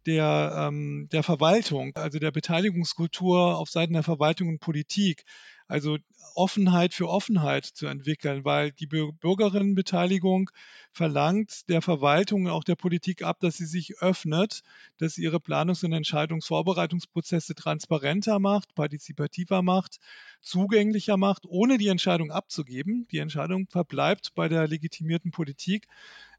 der, 0.06 0.68
ähm, 0.68 1.08
der 1.12 1.22
Verwaltung, 1.22 1.94
also 1.96 2.18
der 2.18 2.30
Beteiligungskultur 2.30 3.58
auf 3.58 3.68
Seiten 3.68 3.92
der 3.92 4.02
Verwaltung 4.02 4.48
und 4.48 4.60
Politik. 4.60 5.24
Also 5.68 5.98
Offenheit 6.34 6.94
für 6.94 7.08
Offenheit 7.08 7.64
zu 7.64 7.86
entwickeln, 7.86 8.44
weil 8.44 8.70
die 8.70 8.86
Bürgerinnenbeteiligung 8.86 10.50
verlangt 10.92 11.68
der 11.68 11.82
Verwaltung 11.82 12.44
und 12.44 12.50
auch 12.50 12.62
der 12.62 12.76
Politik 12.76 13.22
ab, 13.22 13.40
dass 13.40 13.56
sie 13.56 13.66
sich 13.66 14.00
öffnet, 14.00 14.62
dass 14.98 15.14
sie 15.14 15.22
ihre 15.22 15.38
Planungs- 15.38 15.84
und 15.84 15.92
Entscheidungsvorbereitungsprozesse 15.92 17.54
transparenter 17.54 18.38
macht, 18.38 18.74
partizipativer 18.74 19.62
macht, 19.62 19.98
zugänglicher 20.40 21.16
macht, 21.16 21.46
ohne 21.46 21.78
die 21.78 21.88
Entscheidung 21.88 22.30
abzugeben. 22.30 23.08
Die 23.10 23.18
Entscheidung 23.18 23.66
verbleibt 23.68 24.34
bei 24.34 24.48
der 24.48 24.68
legitimierten 24.68 25.30
Politik. 25.30 25.88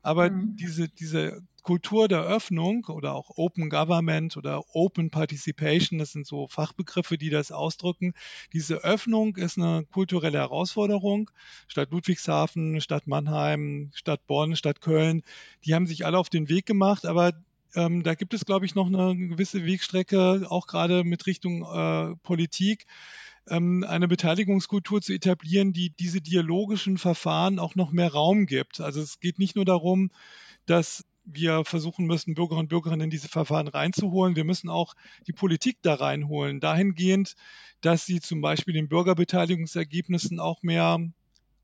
Aber 0.03 0.29
mhm. 0.29 0.55
diese, 0.55 0.89
diese 0.89 1.41
Kultur 1.67 2.07
der 2.07 2.23
Öffnung 2.23 2.85
oder 2.85 3.13
auch 3.13 3.29
Open 3.35 3.69
Government 3.69 4.37
oder 4.37 4.63
Open 4.73 5.09
Participation, 5.09 5.99
das 5.99 6.13
sind 6.13 6.25
so 6.25 6.47
Fachbegriffe, 6.47 7.17
die 7.17 7.29
das 7.29 7.51
ausdrücken. 7.51 8.13
Diese 8.53 8.85
Öffnung 8.85 9.35
ist 9.35 9.57
eine 9.57 9.85
kulturelle 9.91 10.37
Herausforderung. 10.37 11.29
Stadt 11.67 11.91
Ludwigshafen, 11.91 12.79
Stadt 12.79 13.05
Mannheim, 13.05 13.91
Stadt 13.93 14.25
Bonn, 14.27 14.55
Stadt 14.55 14.79
Köln, 14.79 15.23
die 15.65 15.75
haben 15.75 15.87
sich 15.87 16.05
alle 16.05 16.17
auf 16.19 16.29
den 16.29 16.47
Weg 16.47 16.65
gemacht, 16.65 17.05
aber 17.05 17.33
ähm, 17.75 18.01
da 18.01 18.15
gibt 18.15 18.33
es, 18.33 18.45
glaube 18.45 18.65
ich, 18.65 18.73
noch 18.73 18.87
eine 18.87 19.17
gewisse 19.17 19.65
Wegstrecke, 19.65 20.47
auch 20.49 20.67
gerade 20.67 21.03
mit 21.03 21.25
Richtung 21.25 21.63
äh, 21.63 22.15
Politik 22.23 22.85
ähm, 23.49 23.83
eine 23.85 24.07
Beteiligungskultur 24.07 25.01
zu 25.01 25.11
etablieren, 25.11 25.73
die 25.73 25.89
diese 25.89 26.21
dialogischen 26.21 26.97
Verfahren 26.97 27.59
auch 27.59 27.75
noch 27.75 27.91
mehr 27.91 28.13
Raum 28.13 28.45
gibt. 28.45 28.79
Also 28.79 29.01
es 29.01 29.19
geht 29.19 29.37
nicht 29.37 29.57
nur 29.57 29.65
darum, 29.65 30.11
dass 30.65 31.03
wir 31.27 31.65
versuchen 31.65 32.05
müssen, 32.05 32.33
Bürgerinnen 32.33 32.65
und 32.65 32.69
Bürger 32.69 32.91
in 32.93 33.09
diese 33.09 33.27
Verfahren 33.27 33.67
reinzuholen. 33.67 34.35
Wir 34.35 34.45
müssen 34.45 34.69
auch 34.69 34.95
die 35.27 35.33
Politik 35.33 35.77
da 35.81 35.95
reinholen, 35.95 36.59
dahingehend, 36.59 37.35
dass 37.81 38.05
sie 38.05 38.21
zum 38.21 38.41
Beispiel 38.41 38.73
den 38.73 38.87
Bürgerbeteiligungsergebnissen 38.87 40.39
auch 40.39 40.63
mehr 40.63 40.99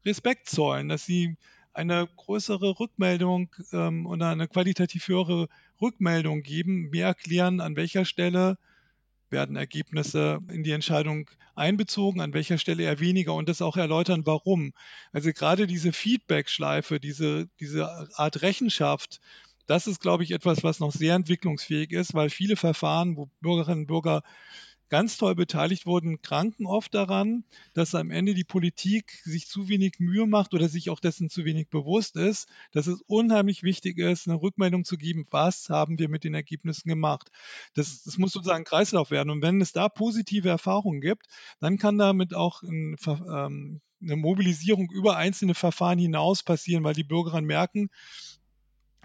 Respekt 0.05 0.49
zollen, 0.49 0.89
dass 0.89 1.05
sie 1.05 1.37
eine 1.73 2.07
größere 2.07 2.79
Rückmeldung 2.79 3.49
ähm, 3.71 4.05
oder 4.05 4.29
eine 4.29 4.47
qualitativ 4.47 5.07
höhere 5.07 5.47
Rückmeldung 5.81 6.43
geben, 6.43 6.89
mehr 6.91 7.07
erklären, 7.07 7.61
an 7.61 7.75
welcher 7.75 8.05
Stelle 8.05 8.57
werden 9.29 9.55
Ergebnisse 9.55 10.39
in 10.51 10.63
die 10.63 10.71
Entscheidung 10.71 11.29
einbezogen, 11.55 12.21
an 12.21 12.33
welcher 12.33 12.57
Stelle 12.57 12.83
eher 12.83 12.99
weniger 12.99 13.33
und 13.33 13.49
das 13.49 13.61
auch 13.61 13.77
erläutern, 13.77 14.25
warum. 14.25 14.73
Also 15.11 15.31
gerade 15.33 15.65
diese 15.65 15.91
Feedback-Schleife, 15.91 16.99
diese, 16.99 17.49
diese 17.59 18.09
Art 18.15 18.41
Rechenschaft, 18.43 19.19
das 19.65 19.87
ist, 19.87 20.01
glaube 20.01 20.23
ich, 20.23 20.31
etwas, 20.31 20.63
was 20.63 20.79
noch 20.79 20.91
sehr 20.91 21.15
entwicklungsfähig 21.15 21.91
ist, 21.91 22.13
weil 22.13 22.29
viele 22.29 22.55
Verfahren, 22.55 23.17
wo 23.17 23.29
Bürgerinnen 23.41 23.81
und 23.81 23.87
Bürger 23.87 24.23
ganz 24.93 25.17
toll 25.17 25.33
beteiligt 25.33 25.87
wurden, 25.87 26.21
kranken 26.21 26.67
oft 26.67 26.93
daran, 26.93 27.45
dass 27.73 27.95
am 27.95 28.11
Ende 28.11 28.35
die 28.35 28.43
Politik 28.43 29.11
sich 29.23 29.47
zu 29.47 29.67
wenig 29.67 29.95
Mühe 29.97 30.27
macht 30.27 30.53
oder 30.53 30.69
sich 30.69 30.91
auch 30.91 30.99
dessen 30.99 31.31
zu 31.31 31.45
wenig 31.45 31.69
bewusst 31.69 32.15
ist, 32.15 32.47
dass 32.73 32.85
es 32.85 33.01
unheimlich 33.07 33.63
wichtig 33.63 33.97
ist, 33.97 34.27
eine 34.27 34.39
Rückmeldung 34.39 34.85
zu 34.85 34.97
geben, 34.97 35.25
was 35.31 35.67
haben 35.69 35.97
wir 35.97 36.09
mit 36.09 36.23
den 36.23 36.35
Ergebnissen 36.35 36.87
gemacht. 36.89 37.31
Das, 37.73 38.03
das 38.03 38.19
muss 38.19 38.33
sozusagen 38.33 38.61
ein 38.61 38.65
Kreislauf 38.65 39.09
werden. 39.09 39.31
Und 39.31 39.41
wenn 39.41 39.61
es 39.61 39.71
da 39.71 39.89
positive 39.89 40.49
Erfahrungen 40.49 41.01
gibt, 41.01 41.25
dann 41.59 41.79
kann 41.79 41.97
damit 41.97 42.35
auch 42.35 42.61
ein, 42.61 42.95
ähm, 43.07 43.81
eine 43.99 44.15
Mobilisierung 44.15 44.91
über 44.91 45.17
einzelne 45.17 45.55
Verfahren 45.55 45.97
hinaus 45.97 46.43
passieren, 46.43 46.83
weil 46.83 46.93
die 46.93 47.03
Bürgerinnen 47.03 47.47
merken, 47.47 47.89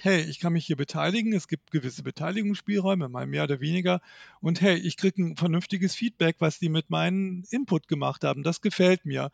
hey, 0.01 0.23
ich 0.23 0.41
kann 0.41 0.53
mich 0.53 0.67
hier 0.67 0.77
beteiligen, 0.77 1.33
es 1.33 1.49
gibt 1.49 1.71
gewisse 1.71 2.03
Beteiligungsspielräume, 2.03 3.09
mal 3.09 3.27
mehr 3.27 3.45
oder 3.45 3.61
weniger. 3.61 4.01
Und 4.41 4.61
hey, 4.61 4.77
ich 4.77 4.97
kriege 4.97 5.23
ein 5.23 5.37
vernünftiges 5.37 5.95
Feedback, 5.95 6.37
was 6.39 6.59
die 6.59 6.69
mit 6.69 6.91
meinem 6.91 7.45
Input 7.51 7.89
gemacht 7.89 8.25
haben. 8.25 8.43
Das 8.43 8.61
gefällt 8.61 9.05
mir. 9.05 9.31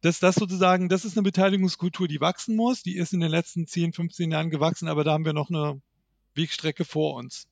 Dass 0.00 0.20
das 0.20 0.36
sozusagen, 0.36 0.88
das 0.88 1.04
ist 1.04 1.16
eine 1.16 1.24
Beteiligungskultur, 1.24 2.06
die 2.06 2.20
wachsen 2.20 2.54
muss. 2.56 2.82
Die 2.82 2.96
ist 2.96 3.12
in 3.12 3.20
den 3.20 3.30
letzten 3.30 3.66
10, 3.66 3.92
15 3.92 4.30
Jahren 4.30 4.50
gewachsen, 4.50 4.88
aber 4.88 5.04
da 5.04 5.12
haben 5.12 5.24
wir 5.24 5.32
noch 5.32 5.50
eine 5.50 5.80
Wegstrecke 6.34 6.84
vor 6.84 7.14
uns. 7.16 7.48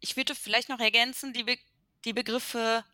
Ich 0.00 0.16
würde 0.16 0.34
vielleicht 0.34 0.68
noch 0.68 0.80
ergänzen, 0.80 1.32
die, 1.32 1.44
Be 1.44 1.56
die 2.04 2.12
Begriffe 2.12 2.84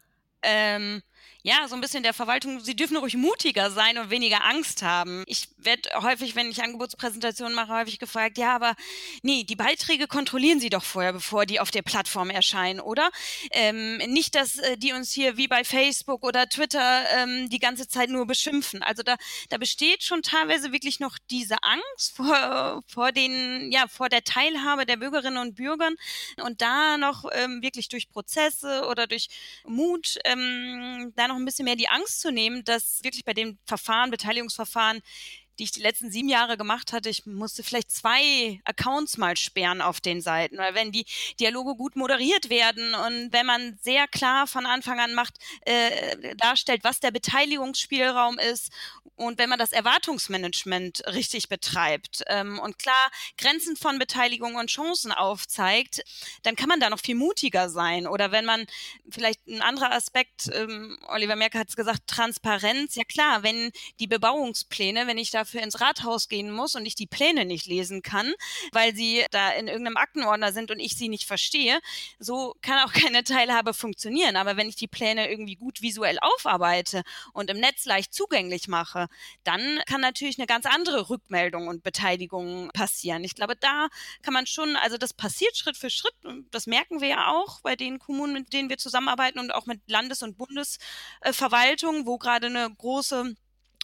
ähm, 0.43 1.03
ja, 1.47 1.69
so 1.69 1.75
ein 1.75 1.83
bisschen 1.83 2.03
der 2.03 2.15
Verwaltung, 2.15 2.61
sie 2.61 2.75
dürfen 2.75 2.97
ruhig 2.97 3.17
mutiger 3.17 3.71
sein 3.71 3.99
und 3.99 4.09
weniger 4.09 4.45
Angst 4.45 4.83
haben. 4.83 5.25
Ich 5.27 5.49
werde 5.59 5.91
häufig, 5.97 6.37
wenn 6.37 6.51
ich 6.51 6.63
Angebotspräsentationen 6.63 7.55
mache, 7.55 7.75
häufig 7.75 7.99
gefragt, 7.99 8.39
ja, 8.39 8.55
aber 8.55 8.75
nee, 9.23 9.45
die 9.45 9.55
Beiträge 9.55 10.07
kontrollieren 10.07 10.59
Sie 10.59 10.71
doch 10.71 10.83
vorher, 10.83 11.13
bevor 11.13 11.45
die 11.45 11.61
auf 11.61 11.71
der 11.71 11.83
Plattform 11.83 12.31
erscheinen, 12.31 12.81
oder? 12.81 13.11
Ähm, 13.51 13.99
nicht, 13.99 14.35
dass 14.35 14.57
äh, 14.57 14.79
die 14.79 14.93
uns 14.95 15.13
hier 15.13 15.37
wie 15.37 15.47
bei 15.47 15.65
Facebook 15.65 16.25
oder 16.25 16.49
Twitter 16.49 17.05
ähm, 17.15 17.51
die 17.51 17.59
ganze 17.59 17.89
Zeit 17.89 18.09
nur 18.09 18.27
beschimpfen. 18.27 18.83
Also 18.83 19.03
da, 19.03 19.17
da 19.51 19.59
besteht 19.59 20.03
schon 20.03 20.23
teilweise 20.23 20.73
wirklich 20.73 20.99
noch 20.99 21.19
diese 21.31 21.57
Angst 21.63 22.17
vor, 22.17 22.83
vor 22.87 23.13
den, 23.13 23.71
ja, 23.71 23.87
vor 23.87 24.09
der 24.09 24.25
Teilhabe 24.25 24.87
der 24.87 24.97
Bürgerinnen 24.97 25.37
und 25.39 25.57
Bürgern 25.57 25.95
und 26.43 26.63
da 26.63 26.97
noch 26.97 27.27
ähm, 27.33 27.61
wirklich 27.61 27.91
durch 27.91 28.09
Prozesse 28.09 28.87
oder 28.89 29.07
durch 29.07 29.29
Mut 29.67 30.19
ähm, 30.25 31.13
da 31.17 31.29
noch 31.29 31.37
ein 31.37 31.45
bisschen 31.45 31.65
mehr 31.65 31.77
die 31.77 31.89
Angst 31.89 32.21
zu 32.21 32.31
nehmen, 32.31 32.65
dass 32.65 33.03
wirklich 33.03 33.25
bei 33.25 33.35
den 33.35 33.59
Verfahren, 33.65 34.11
Beteiligungsverfahren, 34.11 35.03
die 35.59 35.65
ich 35.65 35.73
die 35.73 35.81
letzten 35.81 36.11
sieben 36.11 36.29
Jahre 36.29 36.57
gemacht 36.57 36.93
hatte, 36.93 37.09
ich 37.09 37.27
musste 37.27 37.63
vielleicht 37.63 37.91
zwei 37.91 38.61
Accounts 38.65 39.17
mal 39.17 39.37
sperren 39.37 39.81
auf 39.81 40.01
den 40.01 40.21
Seiten, 40.21 40.59
weil 40.59 40.75
wenn 40.75 40.93
die 40.93 41.07
Dialoge 41.41 41.75
gut 41.75 41.97
moderiert 41.97 42.51
werden 42.51 42.95
und 42.95 43.33
wenn 43.33 43.47
man 43.47 43.79
sehr 43.83 44.09
klar 44.09 44.47
von 44.47 44.67
Anfang 44.67 45.01
an 45.01 45.15
macht, 45.15 45.35
äh, 45.63 46.35
darstellt, 46.37 46.85
was 46.85 47.01
der 47.01 47.11
Beteiligungsspielraum 47.11 48.39
ist 48.39 48.73
und 49.17 49.39
wenn 49.39 49.49
man 49.49 49.59
das 49.59 49.73
Erwartungsmanagement 49.73 51.05
richtig 51.07 51.49
betreibt 51.49 52.25
ähm, 52.27 52.59
und 52.59 52.79
klar 52.79 52.95
Grenzen 53.39 53.77
von 53.77 53.99
Beteiligung 53.99 54.57
und 54.57 54.71
Chancen 54.71 55.13
aufzeigt, 55.13 56.03
dann 56.43 56.57
kann 56.57 56.69
man 56.69 56.81
da 56.81 56.91
noch 56.91 57.01
viel 57.01 57.15
mutiger 57.15 57.71
sein. 57.71 58.07
Oder 58.07 58.33
wenn 58.33 58.45
man 58.45 58.67
vielleicht 59.09 59.47
ein 59.47 59.63
anderer 59.63 59.93
Aspekt, 59.93 60.51
ähm, 60.53 60.99
Oliver 61.07 61.37
Merkel 61.37 61.61
hat 61.61 61.69
es 61.69 61.77
gesagt, 61.77 62.07
Transparenz. 62.07 62.97
Ja 62.97 63.05
klar, 63.05 63.43
wenn 63.43 63.71
die 64.01 64.07
Bebauungspläne, 64.07 65.07
wenn 65.07 65.19
ich 65.19 65.31
dafür 65.45 65.63
ins 65.63 65.81
Rathaus 65.81 66.29
gehen 66.29 66.51
muss 66.51 66.75
und 66.75 66.87
ich 66.87 66.95
die 66.95 67.07
Pläne 67.07 67.45
nicht 67.45 67.67
lesen 67.67 68.03
kann, 68.03 68.33
weil 68.73 68.95
sie 68.95 69.25
da 69.31 69.51
in 69.51 69.69
irgendeinem 69.69 69.99
Aktenordner 69.99 70.53
sind 70.53 70.71
und 70.71 70.81
ich 70.81 70.97
sie 70.97 71.09
nicht 71.09 71.27
verstehe, 71.27 71.81
so 72.19 72.57
kann 72.63 72.79
auch 72.79 72.93
keine 72.93 73.25
Teilhabe 73.25 73.75
funktionieren. 73.75 74.37
Aber 74.37 74.57
wenn 74.57 74.69
ich 74.69 74.77
die 74.77 74.89
Pläne 74.89 75.31
irgendwie 75.31 75.57
gut 75.57 75.83
visuell 75.83 76.19
aufarbeite 76.21 77.03
und 77.33 77.51
im 77.51 77.61
Netz 77.61 77.85
leicht 77.85 78.15
zugänglich 78.15 78.69
mache, 78.69 79.09
dann 79.45 79.81
kann 79.87 80.01
natürlich 80.01 80.39
eine 80.39 80.47
ganz 80.47 80.67
andere 80.67 81.11
Rückmeldung 81.11 81.69
und 81.69 81.83
Beteiligung 81.83 82.71
passieren. 82.73 83.23
Ich 83.25 83.35
glaube, 83.35 83.57
da 83.57 83.89
kann 84.23 84.35
man 84.35 84.47
schon, 84.47 84.77
also 84.77 84.97
das 84.97 85.13
passiert 85.13 85.57
Schritt 85.57 85.77
für 85.77 85.91
Schritt 85.91 86.25
und 86.25 86.53
das 86.55 86.67
merken 86.67 87.01
wir 87.01 87.09
ja 87.09 87.33
auch 87.33 87.61
bei 87.61 87.77
den 87.77 87.99
Kommunen, 87.99 88.33
mit 88.33 88.53
denen 88.53 88.71
wir 88.71 88.79
zusammenarbeiten 88.79 89.39
und 89.39 89.55
auch 89.55 89.67
mit 89.67 89.81
Landes- 89.89 90.23
und 90.23 90.39
Bundesverwaltung, 90.39 92.07
wo 92.07 92.17
gerade 92.19 92.47
eine 92.47 92.73
große 92.75 93.35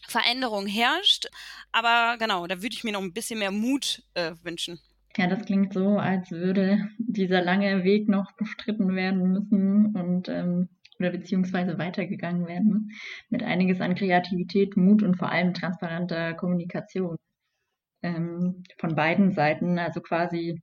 Veränderung 0.08 0.66
herrscht. 0.66 1.26
Aber 1.72 2.16
genau, 2.18 2.46
da 2.46 2.62
würde 2.62 2.74
ich 2.74 2.84
mir 2.84 2.92
noch 2.92 3.02
ein 3.02 3.12
bisschen 3.12 3.38
mehr 3.38 3.50
Mut 3.50 4.02
äh, 4.14 4.32
wünschen. 4.42 4.80
Ja, 5.16 5.26
das 5.26 5.44
klingt 5.44 5.72
so, 5.72 5.98
als 5.98 6.30
würde 6.30 6.88
dieser 6.98 7.42
lange 7.42 7.82
Weg 7.82 8.08
noch 8.08 8.32
bestritten 8.32 8.94
werden 8.94 9.32
müssen 9.32 9.94
und 9.96 10.28
ähm, 10.28 10.68
oder 11.00 11.10
beziehungsweise 11.10 11.78
weitergegangen 11.78 12.46
werden 12.46 12.90
mit 13.30 13.42
einiges 13.42 13.80
an 13.80 13.94
Kreativität, 13.94 14.76
Mut 14.76 15.02
und 15.02 15.16
vor 15.16 15.30
allem 15.32 15.54
transparenter 15.54 16.34
Kommunikation 16.34 17.16
ähm, 18.02 18.62
von 18.78 18.94
beiden 18.94 19.32
Seiten. 19.32 19.78
Also 19.78 20.00
quasi, 20.00 20.60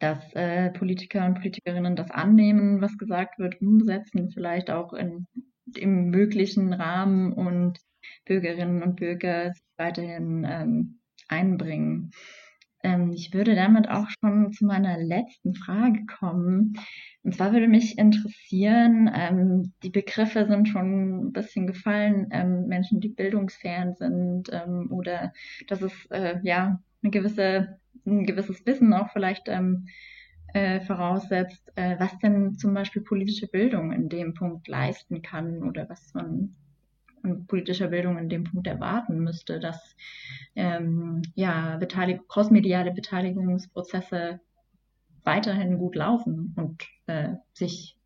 dass 0.00 0.18
äh, 0.34 0.70
Politiker 0.70 1.24
und 1.24 1.34
Politikerinnen 1.34 1.96
das 1.96 2.10
annehmen, 2.10 2.80
was 2.80 2.98
gesagt 2.98 3.38
wird, 3.38 3.60
umsetzen, 3.62 4.30
vielleicht 4.30 4.70
auch 4.70 4.92
in, 4.92 5.26
im 5.76 6.10
möglichen 6.10 6.72
Rahmen 6.72 7.32
und 7.32 7.78
Bürgerinnen 8.24 8.82
und 8.82 8.96
Bürger 8.96 9.52
sich 9.52 9.62
weiterhin 9.76 10.46
ähm, 10.48 11.00
einbringen. 11.28 12.10
Ähm, 12.82 13.12
ich 13.12 13.32
würde 13.34 13.54
damit 13.54 13.88
auch 13.88 14.08
schon 14.20 14.52
zu 14.52 14.64
meiner 14.64 14.98
letzten 14.98 15.54
Frage 15.54 16.06
kommen. 16.06 16.74
Und 17.22 17.34
zwar 17.34 17.52
würde 17.52 17.68
mich 17.68 17.98
interessieren, 17.98 19.10
ähm, 19.12 19.72
die 19.82 19.90
Begriffe 19.90 20.46
sind 20.46 20.68
schon 20.68 21.28
ein 21.28 21.32
bisschen 21.32 21.66
gefallen, 21.66 22.28
ähm, 22.30 22.66
Menschen, 22.66 23.00
die 23.00 23.08
bildungsfern 23.08 23.94
sind 23.94 24.50
ähm, 24.52 24.90
oder 24.92 25.32
dass 25.66 25.82
es 25.82 25.92
äh, 26.10 26.36
ja 26.42 26.80
eine 27.02 27.10
gewisse, 27.10 27.78
ein 28.06 28.24
gewisses 28.26 28.64
Wissen 28.64 28.92
auch 28.92 29.10
vielleicht 29.12 29.48
ähm, 29.48 29.88
äh, 30.54 30.80
voraussetzt, 30.80 31.72
äh, 31.74 31.96
was 31.98 32.16
denn 32.18 32.54
zum 32.54 32.72
Beispiel 32.72 33.02
politische 33.02 33.48
Bildung 33.48 33.92
in 33.92 34.08
dem 34.08 34.34
Punkt 34.34 34.68
leisten 34.68 35.20
kann 35.20 35.62
oder 35.62 35.88
was 35.88 36.14
man 36.14 36.24
an 36.26 36.56
politischer 37.34 37.88
Bildung 37.88 38.18
in 38.18 38.28
dem 38.28 38.44
Punkt 38.44 38.66
erwarten 38.66 39.20
müsste, 39.20 39.60
dass 39.60 39.96
ähm, 40.54 41.22
ja, 41.34 41.76
beteilig 41.76 42.20
crossmediale 42.28 42.92
Beteiligungsprozesse 42.92 44.40
weiterhin 45.24 45.78
gut 45.78 45.94
laufen 45.94 46.54
und 46.56 46.86
äh, 47.06 47.34
sich 47.52 47.96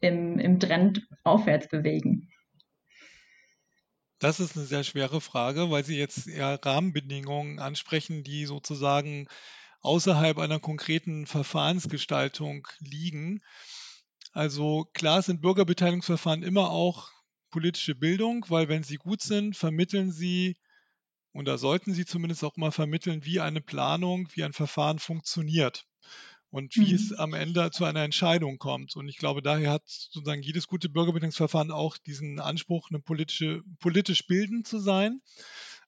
im, 0.00 0.38
im 0.38 0.58
Trend 0.58 1.06
aufwärts 1.24 1.68
bewegen? 1.68 2.30
Das 4.18 4.38
ist 4.38 4.56
eine 4.56 4.66
sehr 4.66 4.84
schwere 4.84 5.20
Frage, 5.20 5.70
weil 5.70 5.84
Sie 5.84 5.96
jetzt 5.96 6.28
eher 6.28 6.58
Rahmenbedingungen 6.62 7.58
ansprechen, 7.58 8.22
die 8.22 8.44
sozusagen 8.44 9.28
außerhalb 9.80 10.38
einer 10.38 10.60
konkreten 10.60 11.26
Verfahrensgestaltung 11.26 12.68
liegen. 12.80 13.40
Also 14.32 14.86
klar 14.92 15.22
sind 15.22 15.40
Bürgerbeteiligungsverfahren 15.40 16.42
immer 16.42 16.70
auch 16.70 17.10
politische 17.50 17.94
Bildung, 17.94 18.46
weil 18.48 18.68
wenn 18.68 18.82
sie 18.82 18.96
gut 18.96 19.22
sind, 19.22 19.56
vermitteln 19.56 20.12
sie 20.12 20.56
und 21.32 21.46
da 21.46 21.58
sollten 21.58 21.94
sie 21.94 22.04
zumindest 22.04 22.42
auch 22.44 22.56
mal 22.56 22.72
vermitteln, 22.72 23.24
wie 23.24 23.40
eine 23.40 23.60
Planung, 23.60 24.28
wie 24.32 24.42
ein 24.42 24.52
Verfahren 24.52 24.98
funktioniert 24.98 25.86
und 26.50 26.74
wie 26.76 26.90
mhm. 26.90 26.94
es 26.94 27.12
am 27.12 27.34
Ende 27.34 27.70
zu 27.70 27.84
einer 27.84 28.02
Entscheidung 28.02 28.58
kommt. 28.58 28.96
Und 28.96 29.08
ich 29.08 29.16
glaube, 29.16 29.40
daher 29.40 29.70
hat 29.70 29.84
sozusagen 29.86 30.42
jedes 30.42 30.66
gute 30.66 30.88
Bürgerbildungsverfahren 30.88 31.70
auch 31.70 31.96
diesen 31.98 32.40
Anspruch, 32.40 32.90
eine 32.90 33.00
politische, 33.00 33.62
politisch 33.78 34.26
bildend 34.26 34.66
zu 34.66 34.80
sein. 34.80 35.20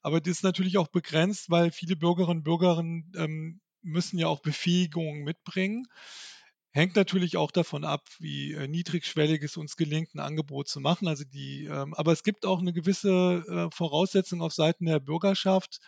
Aber 0.00 0.20
das 0.20 0.38
ist 0.38 0.44
natürlich 0.44 0.78
auch 0.78 0.88
begrenzt, 0.88 1.50
weil 1.50 1.72
viele 1.72 1.96
Bürgerinnen 1.96 2.38
und 2.38 2.44
Bürger 2.44 2.78
ähm, 2.78 3.60
müssen 3.82 4.18
ja 4.18 4.28
auch 4.28 4.40
Befähigungen 4.40 5.24
mitbringen. 5.24 5.86
Hängt 6.74 6.96
natürlich 6.96 7.36
auch 7.36 7.50
davon 7.50 7.84
ab, 7.84 8.08
wie 8.18 8.54
äh, 8.54 8.66
niedrigschwellig 8.66 9.42
es 9.42 9.58
uns 9.58 9.76
gelingt, 9.76 10.14
ein 10.14 10.20
Angebot 10.20 10.68
zu 10.68 10.80
machen. 10.80 11.06
Also 11.06 11.24
die, 11.24 11.66
ähm, 11.66 11.92
aber 11.92 12.12
es 12.12 12.22
gibt 12.22 12.46
auch 12.46 12.60
eine 12.60 12.72
gewisse 12.72 13.44
äh, 13.46 13.74
Voraussetzung 13.74 14.40
auf 14.40 14.54
Seiten 14.54 14.86
der 14.86 14.98
Bürgerschaft, 14.98 15.80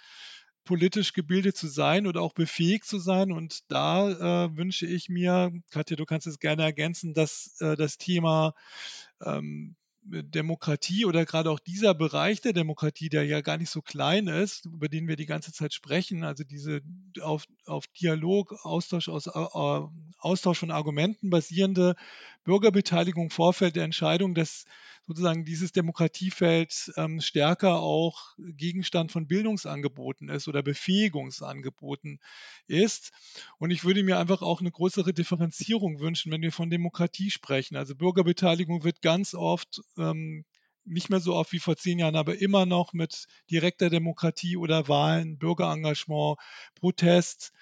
politisch 0.65 1.15
gebildet 1.15 1.57
zu 1.57 1.69
sein 1.69 2.07
oder 2.07 2.21
auch 2.21 2.35
befähigt 2.35 2.85
zu 2.85 2.99
sein. 2.99 3.33
Und 3.33 3.71
da 3.71 4.45
äh, 4.45 4.57
wünsche 4.57 4.87
ich 4.87 5.09
mir, 5.09 5.53
Katja, 5.71 5.97
du 5.97 6.05
kannst 6.05 6.27
es 6.27 6.39
gerne 6.39 6.63
ergänzen, 6.63 7.15
dass 7.15 7.57
äh, 7.61 7.77
das 7.77 7.97
Thema 7.97 8.55
ähm, 9.25 9.77
Demokratie 10.05 11.07
oder 11.07 11.25
gerade 11.25 11.51
auch 11.51 11.59
dieser 11.59 11.95
Bereich 11.95 12.41
der 12.41 12.53
Demokratie, 12.53 13.09
der 13.09 13.25
ja 13.25 13.41
gar 13.41 13.57
nicht 13.57 13.71
so 13.71 13.81
klein 13.81 14.27
ist, 14.27 14.67
über 14.67 14.89
den 14.89 15.09
wir 15.09 15.17
die 15.17 15.27
ganze 15.27 15.53
Zeit 15.53 15.73
sprechen, 15.73 16.25
also 16.25 16.45
diese 16.45 16.81
auf, 17.23 17.47
auf 17.67 17.87
Dialog, 17.87 18.55
Austausch, 18.65 19.09
aus, 19.09 19.27
äh, 19.27 19.31
Austausch 20.19 20.59
von 20.59 20.71
Argumenten 20.71 21.31
basierende 21.31 21.95
Bürgerbeteiligung, 22.45 23.31
Vorfeld 23.31 23.77
der 23.77 23.85
Entscheidung, 23.85 24.35
dass 24.35 24.65
sozusagen 25.07 25.45
dieses 25.45 25.73
Demokratiefeld 25.73 26.93
ähm, 26.97 27.21
stärker 27.21 27.81
auch 27.81 28.35
Gegenstand 28.39 29.13
von 29.13 29.27
Bildungsangeboten 29.27 30.29
ist 30.29 30.49
oder 30.49 30.63
Befähigungsangeboten 30.63 32.21
ist. 32.67 33.13
Und 33.59 33.71
ich 33.71 33.85
würde 33.85 34.03
mir 34.03 34.19
einfach 34.19 34.43
auch 34.43 34.61
eine 34.61 34.71
größere 34.71 35.13
Differenzierung 35.13 36.01
wünschen, 36.01 36.33
wenn 36.33 36.43
wir 36.43 36.53
von 36.53 36.71
Demokratie 36.71 37.31
sprechen. 37.31 37.77
Also 37.77 37.95
Bürgerbeteiligung 37.95 38.85
wird 38.85 39.03
ganz 39.03 39.35
oft 39.35 39.83
ähm, 39.99 40.45
nicht 40.87 41.11
mehr 41.11 41.21
so 41.21 41.35
oft 41.35 41.53
wie 41.53 41.59
vor 41.59 41.77
zehn 41.77 41.99
Jahren, 41.99 42.17
aber 42.17 42.41
immer 42.41 42.67
noch 42.67 42.93
mit 42.93 43.27
direkter 43.51 43.91
Demokratie 43.91 44.57
oder 44.57 44.89
Wahlen, 44.89 45.39
Bürgerengagement, 45.39 46.39
Protest 46.75 47.53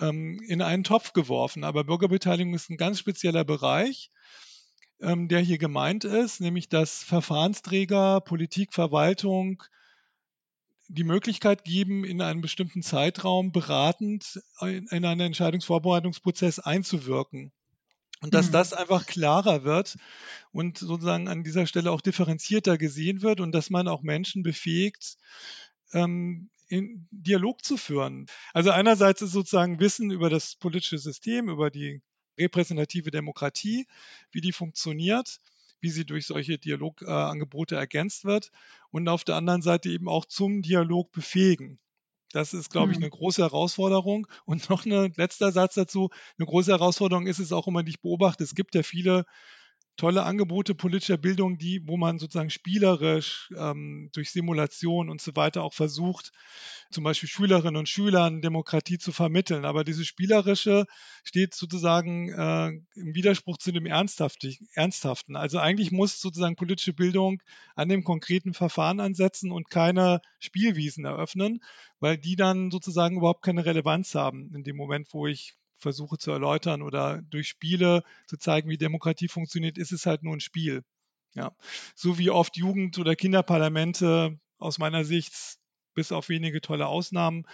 ähm, 0.00 0.40
in 0.46 0.62
einen 0.62 0.84
Topf 0.84 1.12
geworfen. 1.12 1.64
Aber 1.64 1.84
Bürgerbeteiligung 1.84 2.54
ist 2.54 2.70
ein 2.70 2.76
ganz 2.76 2.98
spezieller 2.98 3.44
Bereich 3.44 4.10
ähm, 5.00 5.28
der 5.28 5.40
hier 5.40 5.58
gemeint 5.58 6.04
ist, 6.04 6.40
nämlich 6.40 6.68
dass 6.68 7.02
Verfahrensträger, 7.02 8.20
Politik, 8.20 8.72
Verwaltung 8.72 9.62
die 10.88 11.04
Möglichkeit 11.04 11.64
geben, 11.64 12.04
in 12.04 12.22
einem 12.22 12.40
bestimmten 12.40 12.82
Zeitraum 12.82 13.52
beratend 13.52 14.40
in, 14.62 14.86
in 14.88 15.04
einen 15.04 15.20
Entscheidungsvorbereitungsprozess 15.20 16.58
einzuwirken. 16.58 17.52
Und 18.20 18.34
dass 18.34 18.48
mhm. 18.48 18.52
das 18.52 18.72
einfach 18.72 19.06
klarer 19.06 19.62
wird 19.62 19.96
und 20.50 20.78
sozusagen 20.78 21.28
an 21.28 21.44
dieser 21.44 21.66
Stelle 21.66 21.92
auch 21.92 22.00
differenzierter 22.00 22.76
gesehen 22.76 23.22
wird 23.22 23.40
und 23.40 23.52
dass 23.52 23.70
man 23.70 23.86
auch 23.86 24.02
Menschen 24.02 24.42
befähigt, 24.42 25.18
ähm, 25.92 26.50
in 26.68 27.08
Dialog 27.10 27.64
zu 27.64 27.76
führen. 27.76 28.26
Also 28.52 28.70
einerseits 28.70 29.22
ist 29.22 29.32
sozusagen 29.32 29.80
Wissen 29.80 30.10
über 30.10 30.30
das 30.30 30.56
politische 30.56 30.98
System, 30.98 31.48
über 31.48 31.70
die 31.70 32.02
repräsentative 32.38 33.10
Demokratie, 33.10 33.86
wie 34.30 34.40
die 34.40 34.52
funktioniert, 34.52 35.40
wie 35.80 35.90
sie 35.90 36.04
durch 36.04 36.26
solche 36.26 36.58
Dialogangebote 36.58 37.74
äh, 37.74 37.78
ergänzt 37.78 38.24
wird 38.24 38.50
und 38.90 39.08
auf 39.08 39.24
der 39.24 39.36
anderen 39.36 39.62
Seite 39.62 39.90
eben 39.90 40.08
auch 40.08 40.24
zum 40.24 40.62
Dialog 40.62 41.12
befähigen. 41.12 41.78
Das 42.32 42.52
ist, 42.52 42.70
glaube 42.70 42.92
ich, 42.92 42.98
mhm. 42.98 43.04
eine 43.04 43.10
große 43.10 43.42
Herausforderung. 43.42 44.26
Und 44.44 44.68
noch 44.68 44.84
ein 44.84 45.12
letzter 45.16 45.50
Satz 45.50 45.74
dazu. 45.74 46.10
Eine 46.38 46.46
große 46.46 46.70
Herausforderung 46.70 47.26
ist 47.26 47.38
es 47.38 47.52
auch 47.52 47.66
immer, 47.66 47.82
die 47.82 47.92
ich 47.92 48.02
beobachte. 48.02 48.44
Es 48.44 48.54
gibt 48.54 48.74
ja 48.74 48.82
viele 48.82 49.24
tolle 49.98 50.22
Angebote 50.22 50.74
politischer 50.74 51.18
Bildung, 51.18 51.58
die, 51.58 51.86
wo 51.86 51.96
man 51.96 52.18
sozusagen 52.18 52.50
spielerisch 52.50 53.52
ähm, 53.58 54.10
durch 54.14 54.30
Simulation 54.30 55.10
und 55.10 55.20
so 55.20 55.34
weiter 55.34 55.64
auch 55.64 55.74
versucht, 55.74 56.30
zum 56.90 57.04
Beispiel 57.04 57.28
Schülerinnen 57.28 57.76
und 57.76 57.88
Schülern 57.88 58.40
Demokratie 58.40 58.98
zu 58.98 59.12
vermitteln. 59.12 59.64
Aber 59.64 59.82
dieses 59.82 60.06
Spielerische 60.06 60.86
steht 61.24 61.52
sozusagen 61.52 62.30
äh, 62.30 62.68
im 62.94 63.14
Widerspruch 63.14 63.58
zu 63.58 63.72
dem 63.72 63.86
Ernsthaften. 63.86 65.36
Also 65.36 65.58
eigentlich 65.58 65.90
muss 65.90 66.20
sozusagen 66.20 66.56
politische 66.56 66.94
Bildung 66.94 67.42
an 67.74 67.88
dem 67.88 68.04
konkreten 68.04 68.54
Verfahren 68.54 69.00
ansetzen 69.00 69.50
und 69.50 69.68
keine 69.68 70.20
Spielwiesen 70.38 71.04
eröffnen, 71.04 71.60
weil 71.98 72.16
die 72.16 72.36
dann 72.36 72.70
sozusagen 72.70 73.16
überhaupt 73.16 73.42
keine 73.42 73.66
Relevanz 73.66 74.14
haben 74.14 74.54
in 74.54 74.62
dem 74.62 74.76
Moment, 74.76 75.08
wo 75.12 75.26
ich 75.26 75.57
versuche 75.78 76.18
zu 76.18 76.30
erläutern 76.30 76.82
oder 76.82 77.22
durch 77.22 77.48
Spiele 77.48 78.02
zu 78.26 78.36
zeigen, 78.36 78.68
wie 78.68 78.78
Demokratie 78.78 79.28
funktioniert, 79.28 79.78
ist 79.78 79.92
es 79.92 80.06
halt 80.06 80.22
nur 80.22 80.34
ein 80.34 80.40
Spiel. 80.40 80.82
Ja. 81.34 81.52
So 81.94 82.18
wie 82.18 82.30
oft 82.30 82.56
Jugend- 82.56 82.98
oder 82.98 83.16
Kinderparlamente 83.16 84.38
aus 84.58 84.78
meiner 84.78 85.04
Sicht, 85.04 85.32
bis 85.94 86.12
auf 86.12 86.28
wenige 86.28 86.60
tolle 86.60 86.86
Ausnahmen, 86.86 87.44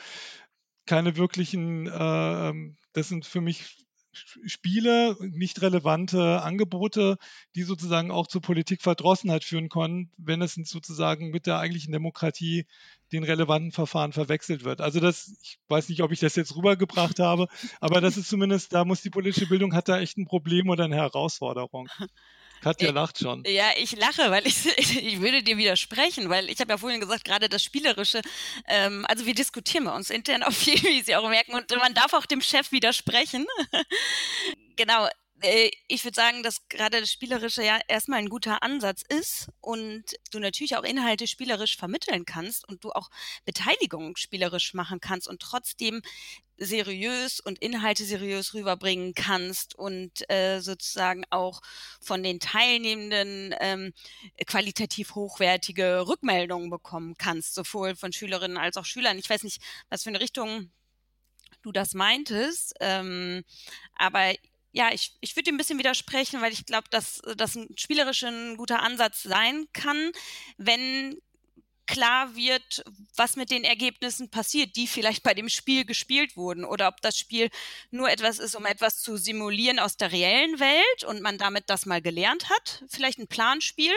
keine 0.87 1.17
wirklichen, 1.17 1.87
äh, 1.87 2.49
ähm, 2.49 2.77
das 2.93 3.09
sind 3.09 3.27
für 3.27 3.41
mich 3.41 3.85
Spiele, 4.46 5.16
nicht 5.20 5.62
relevante 5.62 6.42
Angebote, 6.42 7.18
die 7.55 7.62
sozusagen 7.62 8.11
auch 8.11 8.27
zur 8.27 8.40
Politikverdrossenheit 8.40 9.44
führen 9.44 9.68
können, 9.68 10.11
wenn 10.16 10.42
es 10.42 10.55
sozusagen 10.55 11.31
mit 11.31 11.46
der 11.46 11.59
eigentlichen 11.59 11.92
Demokratie 11.92 12.66
den 13.12 13.24
relevanten 13.24 13.72
Verfahren 13.72 14.12
verwechselt 14.12 14.64
wird. 14.64 14.81
Also 14.81 15.00
das, 15.00 15.33
ich 15.42 15.59
weiß 15.68 15.88
nicht, 15.88 16.03
ob 16.03 16.12
ich 16.12 16.20
das 16.20 16.37
jetzt 16.37 16.57
rübergebracht 16.57 17.18
habe, 17.18 17.48
aber 17.81 18.00
das 18.00 18.16
ist 18.16 18.29
zumindest, 18.29 18.72
da 18.72 18.85
muss 18.85 19.03
die 19.03 19.11
politische 19.11 19.46
Bildung, 19.46 19.74
hat 19.74 19.88
da 19.88 20.00
echt 20.00 20.18
ein 20.18 20.27
Problem 20.27 20.68
oder 20.68 20.85
eine 20.85 20.96
Herausforderung. 20.96 21.88
Katja 22.61 22.90
lacht 22.90 23.19
schon. 23.19 23.45
Ja, 23.47 23.71
ich 23.77 23.97
lache, 23.97 24.31
weil 24.31 24.47
ich, 24.47 24.67
ich 24.79 25.21
würde 25.21 25.43
dir 25.43 25.57
widersprechen, 25.57 26.29
weil 26.31 26.49
ich 26.49 26.61
habe 26.61 26.73
ja 26.73 26.79
vorhin 26.79 27.01
gesagt, 27.01 27.25
gerade 27.25 27.49
das 27.49 27.62
Spielerische, 27.62 28.21
ähm, 28.69 29.05
also 29.09 29.27
wir 29.27 29.35
diskutieren 29.35 29.85
bei 29.85 29.95
uns 29.95 30.11
intern 30.11 30.43
auf 30.43 30.57
viel, 30.57 30.75
wie 30.83 31.03
Sie 31.03 31.17
auch 31.17 31.29
merken, 31.29 31.55
und 31.55 31.71
man 31.77 31.95
darf 31.95 32.12
auch 32.12 32.27
dem 32.27 32.40
Chef 32.40 32.73
widersprechen. 32.73 33.47
genau, 34.77 35.09
ich 35.88 36.05
würde 36.05 36.14
sagen, 36.14 36.42
dass 36.42 36.68
gerade 36.68 37.01
das 37.01 37.11
Spielerische 37.11 37.62
ja 37.62 37.79
erstmal 37.88 38.20
ein 38.20 38.29
guter 38.29 38.62
Ansatz 38.62 39.03
ist 39.09 39.49
und 39.61 40.05
du 40.31 40.38
natürlich 40.38 40.77
auch 40.77 40.85
Inhalte 40.85 41.27
spielerisch 41.27 41.77
vermitteln 41.77 42.25
kannst 42.25 42.66
und 42.68 42.85
du 42.85 42.92
auch 42.92 43.11
Beteiligung 43.44 44.16
spielerisch 44.16 44.75
machen 44.75 45.01
kannst 45.01 45.29
und 45.29 45.42
trotzdem 45.42 46.03
seriös 46.57 47.40
und 47.40 47.59
Inhalte 47.59 48.05
seriös 48.05 48.55
rüberbringen 48.55 49.14
kannst 49.14 49.75
und 49.75 50.29
äh, 50.31 50.61
sozusagen 50.61 51.25
auch 51.31 51.61
von 52.01 52.23
den 52.23 52.38
Teilnehmenden 52.38 53.55
ähm, 53.61 53.92
qualitativ 54.47 55.14
hochwertige 55.16 56.07
Rückmeldungen 56.07 56.70
bekommen 56.70 57.16
kannst, 57.18 57.55
sowohl 57.55 57.97
von 57.97 58.12
Schülerinnen 58.12 58.57
als 58.57 58.77
auch 58.77 58.85
Schülern. 58.85 59.18
Ich 59.18 59.29
weiß 59.29 59.42
nicht, 59.42 59.61
was 59.88 60.05
für 60.05 60.11
eine 60.11 60.20
Richtung 60.20 60.70
du 61.62 61.73
das 61.73 61.94
meintest, 61.94 62.75
ähm, 62.81 63.42
aber 63.97 64.35
ja, 64.75 64.93
ich, 64.93 65.17
ich 65.21 65.37
würde 65.37 65.51
ein 65.51 65.57
bisschen 65.57 65.79
widersprechen, 65.79 66.43
weil 66.43 66.53
ich 66.53 66.67
glaube, 66.67 66.89
dass 66.91 67.23
das 67.37 67.55
ein 67.55 67.69
spielerisch 67.79 68.25
ein 68.25 68.57
guter 68.57 68.83
Ansatz 68.83 69.23
sein 69.23 69.67
kann, 69.73 70.11
wenn 70.59 71.17
klar 71.87 72.35
wird, 72.35 72.85
was 73.16 73.37
mit 73.37 73.51
den 73.51 73.64
Ergebnissen 73.64 74.31
passiert, 74.31 74.77
die 74.77 74.87
vielleicht 74.87 75.23
bei 75.23 75.35
dem 75.35 75.49
Spiel 75.49 75.85
gespielt 75.85 76.37
wurden 76.37 76.64
oder 76.64 76.88
ob 76.88 77.01
das 77.01 77.18
Spiel 77.18 77.51
nur 77.90 78.11
etwas 78.11 78.38
ist, 78.38 78.55
um 78.55 78.64
etwas 78.64 79.01
zu 79.01 79.16
simulieren 79.16 79.79
aus 79.79 79.97
der 79.97 80.12
reellen 80.12 80.61
Welt 80.61 81.05
und 81.07 81.20
man 81.20 81.38
damit 81.38 81.64
das 81.68 81.87
mal 81.87 82.01
gelernt 82.01 82.49
hat, 82.49 82.85
vielleicht 82.88 83.18
ein 83.18 83.29
Planspiel 83.29 83.92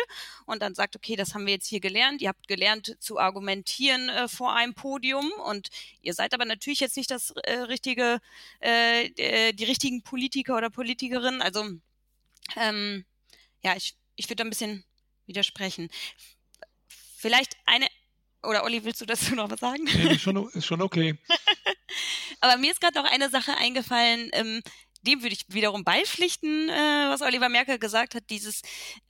und 0.45 0.61
dann 0.61 0.75
sagt, 0.75 0.95
okay, 0.95 1.15
das 1.15 1.33
haben 1.33 1.45
wir 1.45 1.53
jetzt 1.53 1.67
hier 1.67 1.79
gelernt, 1.79 2.21
ihr 2.21 2.29
habt 2.29 2.47
gelernt 2.47 2.97
zu 2.99 3.19
argumentieren 3.19 4.09
äh, 4.09 4.27
vor 4.27 4.53
einem 4.53 4.73
Podium 4.73 5.31
und 5.45 5.69
ihr 6.01 6.13
seid 6.13 6.33
aber 6.33 6.45
natürlich 6.45 6.79
jetzt 6.81 6.97
nicht 6.97 7.11
das 7.11 7.31
äh, 7.31 7.53
richtige, 7.59 8.19
äh, 8.59 9.53
die 9.53 9.65
richtigen 9.65 10.03
Politiker 10.03 10.57
oder 10.57 10.69
Politikerinnen, 10.69 11.41
also 11.41 11.65
ähm, 12.55 13.05
ja, 13.63 13.75
ich, 13.75 13.95
ich 14.15 14.29
würde 14.29 14.43
ein 14.43 14.49
bisschen 14.49 14.83
widersprechen. 15.25 15.89
Vielleicht 17.17 17.57
eine, 17.65 17.87
oder 18.43 18.63
Olli, 18.63 18.83
willst 18.83 19.01
du 19.01 19.05
dazu 19.05 19.33
noch 19.33 19.49
was 19.49 19.59
sagen? 19.59 19.83
Nee, 19.85 20.13
ist 20.13 20.21
schon, 20.21 20.49
ist 20.49 20.65
schon 20.65 20.81
okay. 20.81 21.17
Aber 22.41 22.57
mir 22.57 22.71
ist 22.71 22.79
gerade 22.79 22.99
noch 22.99 23.09
eine 23.09 23.29
Sache 23.31 23.57
eingefallen, 23.57 24.29
ähm, 24.33 24.61
dem 25.01 25.23
würde 25.23 25.33
ich 25.33 25.45
wiederum 25.47 25.83
beipflichten, 25.83 26.69
äh, 26.69 27.09
was 27.09 27.23
Oliver 27.23 27.49
Merkel 27.49 27.79
gesagt 27.79 28.13
hat, 28.13 28.29
dieses, 28.29 28.61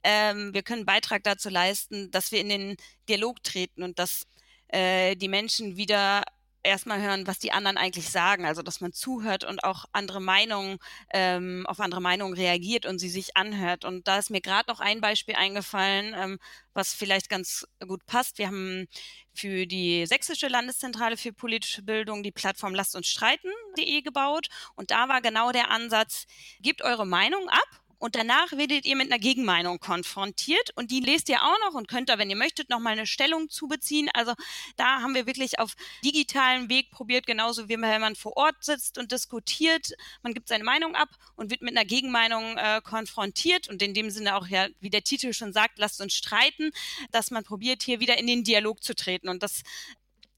ähm, 0.02 0.54
wir 0.54 0.62
können 0.62 0.86
Beitrag 0.86 1.22
dazu 1.24 1.50
leisten, 1.50 2.10
dass 2.10 2.32
wir 2.32 2.40
in 2.40 2.48
den 2.48 2.76
Dialog 3.08 3.42
treten 3.42 3.82
und 3.82 3.98
dass 3.98 4.26
äh, 4.68 5.14
die 5.16 5.28
Menschen 5.28 5.76
wieder 5.76 6.22
erstmal 6.62 7.00
hören, 7.00 7.26
was 7.26 7.38
die 7.38 7.52
anderen 7.52 7.76
eigentlich 7.76 8.10
sagen, 8.10 8.44
also 8.44 8.62
dass 8.62 8.80
man 8.80 8.92
zuhört 8.92 9.44
und 9.44 9.64
auch 9.64 9.84
andere 9.92 10.20
Meinungen, 10.20 10.78
ähm, 11.12 11.66
auf 11.66 11.80
andere 11.80 12.00
Meinungen 12.00 12.34
reagiert 12.34 12.86
und 12.86 12.98
sie 12.98 13.08
sich 13.08 13.36
anhört. 13.36 13.84
Und 13.84 14.08
da 14.08 14.18
ist 14.18 14.30
mir 14.30 14.40
gerade 14.40 14.70
noch 14.70 14.80
ein 14.80 15.00
Beispiel 15.00 15.34
eingefallen, 15.34 16.14
ähm, 16.16 16.38
was 16.74 16.94
vielleicht 16.94 17.28
ganz 17.28 17.66
gut 17.86 18.04
passt. 18.06 18.38
Wir 18.38 18.48
haben 18.48 18.86
für 19.34 19.66
die 19.66 20.06
Sächsische 20.06 20.48
Landeszentrale 20.48 21.16
für 21.16 21.32
politische 21.32 21.82
Bildung 21.82 22.22
die 22.22 22.32
Plattform 22.32 22.74
Lasst 22.74 22.96
uns 22.96 23.06
streiten.de 23.06 24.02
gebaut. 24.02 24.48
Und 24.74 24.90
da 24.90 25.08
war 25.08 25.20
genau 25.20 25.52
der 25.52 25.70
Ansatz, 25.70 26.26
gebt 26.60 26.82
eure 26.82 27.06
Meinung 27.06 27.48
ab 27.48 27.82
und 27.98 28.14
danach 28.14 28.52
werdet 28.52 28.86
ihr 28.86 28.96
mit 28.96 29.10
einer 29.10 29.18
Gegenmeinung 29.18 29.80
konfrontiert 29.80 30.70
und 30.76 30.90
die 30.90 31.00
lest 31.00 31.28
ihr 31.28 31.42
auch 31.42 31.56
noch 31.66 31.74
und 31.74 31.88
könnt 31.88 32.08
da, 32.08 32.18
wenn 32.18 32.30
ihr 32.30 32.36
möchtet, 32.36 32.70
nochmal 32.70 32.92
eine 32.92 33.06
Stellung 33.06 33.48
zu 33.50 33.66
beziehen. 33.66 34.08
Also 34.14 34.34
da 34.76 35.00
haben 35.00 35.14
wir 35.14 35.26
wirklich 35.26 35.58
auf 35.58 35.74
digitalen 36.04 36.68
Weg 36.68 36.90
probiert, 36.90 37.26
genauso 37.26 37.68
wie 37.68 37.80
wenn 37.80 38.00
man 38.00 38.14
vor 38.14 38.36
Ort 38.36 38.56
sitzt 38.62 38.98
und 38.98 39.10
diskutiert. 39.10 39.92
Man 40.22 40.34
gibt 40.34 40.48
seine 40.48 40.64
Meinung 40.64 40.94
ab 40.94 41.08
und 41.36 41.50
wird 41.50 41.62
mit 41.62 41.76
einer 41.76 41.84
Gegenmeinung 41.84 42.56
äh, 42.56 42.80
konfrontiert 42.82 43.68
und 43.68 43.82
in 43.82 43.94
dem 43.94 44.10
Sinne 44.10 44.36
auch 44.36 44.46
ja, 44.46 44.68
wie 44.80 44.90
der 44.90 45.02
Titel 45.02 45.32
schon 45.32 45.52
sagt, 45.52 45.78
lasst 45.78 46.00
uns 46.00 46.14
streiten, 46.14 46.70
dass 47.10 47.30
man 47.30 47.44
probiert, 47.44 47.82
hier 47.82 48.00
wieder 48.00 48.18
in 48.18 48.26
den 48.26 48.44
Dialog 48.44 48.82
zu 48.82 48.94
treten 48.94 49.28
und 49.28 49.42
das 49.42 49.62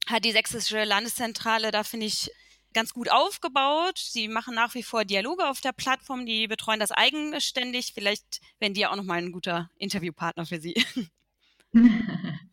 hat 0.07 0.25
die 0.25 0.31
Sächsische 0.31 0.83
Landeszentrale, 0.83 1.71
da 1.71 1.83
finde 1.83 2.07
ich, 2.07 2.31
ganz 2.73 2.93
gut 2.93 3.11
aufgebaut. 3.11 3.97
Sie 3.97 4.27
machen 4.27 4.55
nach 4.55 4.75
wie 4.75 4.83
vor 4.83 5.05
Dialoge 5.05 5.47
auf 5.47 5.61
der 5.61 5.73
Plattform, 5.73 6.25
die 6.25 6.47
betreuen 6.47 6.79
das 6.79 6.91
eigenständig. 6.91 7.91
Vielleicht 7.93 8.41
wären 8.59 8.73
die 8.73 8.81
ja 8.81 8.91
auch 8.91 8.95
nochmal 8.95 9.19
ein 9.19 9.31
guter 9.31 9.69
Interviewpartner 9.77 10.45
für 10.45 10.59
Sie. 10.59 10.75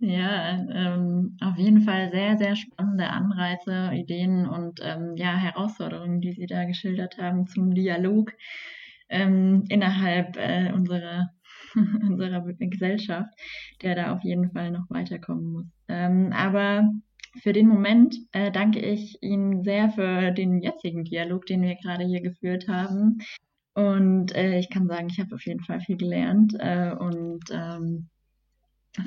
Ja, 0.00 0.50
ähm, 0.72 1.36
auf 1.40 1.56
jeden 1.56 1.80
Fall 1.82 2.10
sehr, 2.12 2.38
sehr 2.38 2.54
spannende 2.54 3.08
Anreize, 3.08 3.90
Ideen 3.92 4.46
und 4.46 4.78
ähm, 4.80 5.16
ja, 5.16 5.36
Herausforderungen, 5.36 6.20
die 6.20 6.32
Sie 6.32 6.46
da 6.46 6.64
geschildert 6.66 7.18
haben 7.18 7.48
zum 7.48 7.74
Dialog 7.74 8.32
ähm, 9.08 9.64
innerhalb 9.68 10.36
äh, 10.36 10.70
unserer, 10.72 11.30
unserer 11.74 12.42
Gesellschaft, 12.42 13.32
der 13.82 13.96
da 13.96 14.12
auf 14.12 14.22
jeden 14.22 14.52
Fall 14.52 14.70
noch 14.70 14.88
weiterkommen 14.88 15.52
muss. 15.52 15.66
Ähm, 15.88 16.32
aber 16.32 16.88
für 17.42 17.52
den 17.52 17.68
Moment 17.68 18.16
äh, 18.32 18.50
danke 18.50 18.80
ich 18.80 19.22
Ihnen 19.22 19.62
sehr 19.62 19.90
für 19.90 20.30
den 20.30 20.60
jetzigen 20.60 21.04
Dialog, 21.04 21.46
den 21.46 21.62
wir 21.62 21.76
gerade 21.76 22.04
hier 22.04 22.20
geführt 22.20 22.68
haben. 22.68 23.18
Und 23.74 24.34
äh, 24.34 24.58
ich 24.58 24.70
kann 24.70 24.88
sagen, 24.88 25.08
ich 25.10 25.20
habe 25.20 25.34
auf 25.34 25.46
jeden 25.46 25.62
Fall 25.62 25.80
viel 25.80 25.96
gelernt 25.96 26.54
äh, 26.58 26.92
und 26.92 27.44
ähm, 27.50 28.08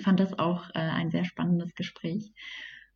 fand 0.02 0.20
das 0.20 0.38
auch 0.40 0.70
äh, 0.70 0.80
ein 0.80 1.12
sehr 1.12 1.26
spannendes 1.26 1.76
Gespräch. 1.76 2.32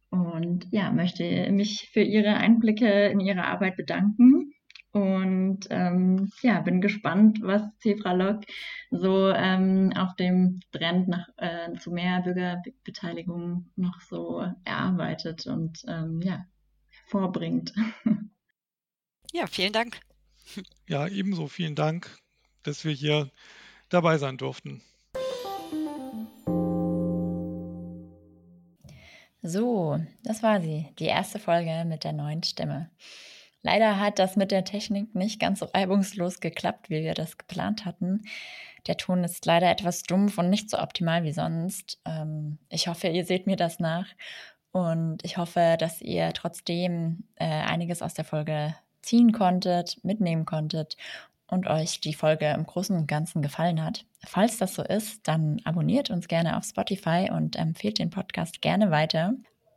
Und 0.09 0.67
ja, 0.71 0.91
möchte 0.91 1.51
mich 1.51 1.89
für 1.91 2.01
Ihre 2.01 2.35
Einblicke 2.35 3.07
in 3.07 3.19
Ihre 3.19 3.43
Arbeit 3.43 3.75
bedanken. 3.75 4.53
Und 4.95 5.67
ähm, 5.71 6.31
ja, 6.41 6.61
bin 6.61 6.79
gespannt, 6.79 7.39
was 7.41 7.63
Zebralog 7.79 8.45
so 8.91 9.27
ähm, 9.27 9.91
auf 9.93 10.15
dem 10.15 10.61
Trend 10.71 11.09
nach, 11.09 11.27
äh, 11.35 11.73
zu 11.77 11.91
mehr 11.91 12.21
Bürgerbeteiligung 12.21 13.69
noch 13.75 13.99
so 13.99 14.49
erarbeitet 14.63 15.47
und 15.47 15.83
ähm, 15.89 16.21
ja, 16.21 16.45
vorbringt. 17.07 17.73
Ja, 19.33 19.47
vielen 19.47 19.73
Dank. 19.73 19.99
Ja, 20.87 21.07
ebenso 21.09 21.49
vielen 21.49 21.75
Dank, 21.75 22.17
dass 22.63 22.85
wir 22.85 22.93
hier 22.93 23.31
dabei 23.89 24.17
sein 24.17 24.37
durften. 24.37 24.81
So, 29.41 29.99
das 30.23 30.41
war 30.41 30.61
sie, 30.61 30.93
die 30.99 31.07
erste 31.07 31.39
Folge 31.39 31.83
mit 31.85 32.05
der 32.05 32.13
neuen 32.13 32.43
Stimme. 32.43 32.89
Leider 33.65 33.99
hat 33.99 34.19
das 34.19 34.35
mit 34.35 34.51
der 34.51 34.63
Technik 34.63 35.15
nicht 35.15 35.39
ganz 35.39 35.57
so 35.57 35.65
reibungslos 35.65 36.39
geklappt, 36.39 36.91
wie 36.91 37.01
wir 37.01 37.15
das 37.15 37.39
geplant 37.39 37.83
hatten. 37.83 38.21
Der 38.85 38.95
Ton 38.95 39.23
ist 39.23 39.43
leider 39.47 39.71
etwas 39.71 40.03
dumpf 40.03 40.37
und 40.37 40.51
nicht 40.51 40.69
so 40.69 40.77
optimal 40.77 41.23
wie 41.23 41.31
sonst. 41.31 41.99
Ähm, 42.05 42.59
ich 42.69 42.87
hoffe, 42.87 43.07
ihr 43.07 43.25
seht 43.25 43.47
mir 43.47 43.55
das 43.55 43.79
nach 43.79 44.05
und 44.71 45.25
ich 45.25 45.37
hoffe, 45.37 45.77
dass 45.79 45.99
ihr 45.99 46.31
trotzdem 46.33 47.23
äh, 47.37 47.45
einiges 47.45 48.03
aus 48.03 48.13
der 48.13 48.23
Folge 48.23 48.75
ziehen 49.01 49.31
konntet, 49.31 49.97
mitnehmen 50.03 50.45
konntet 50.45 50.95
und 51.47 51.65
euch 51.65 51.99
die 51.99 52.13
Folge 52.13 52.45
im 52.51 52.67
Großen 52.67 52.95
und 52.95 53.07
Ganzen 53.07 53.41
gefallen 53.41 53.83
hat. 53.83 54.05
Falls 54.27 54.59
das 54.59 54.75
so 54.75 54.83
ist, 54.83 55.27
dann 55.27 55.59
abonniert 55.63 56.11
uns 56.11 56.27
gerne 56.27 56.55
auf 56.55 56.65
Spotify 56.65 57.31
und 57.31 57.55
empfehlt 57.55 57.97
den 57.97 58.11
Podcast 58.11 58.61
gerne 58.61 58.91
weiter. 58.91 59.33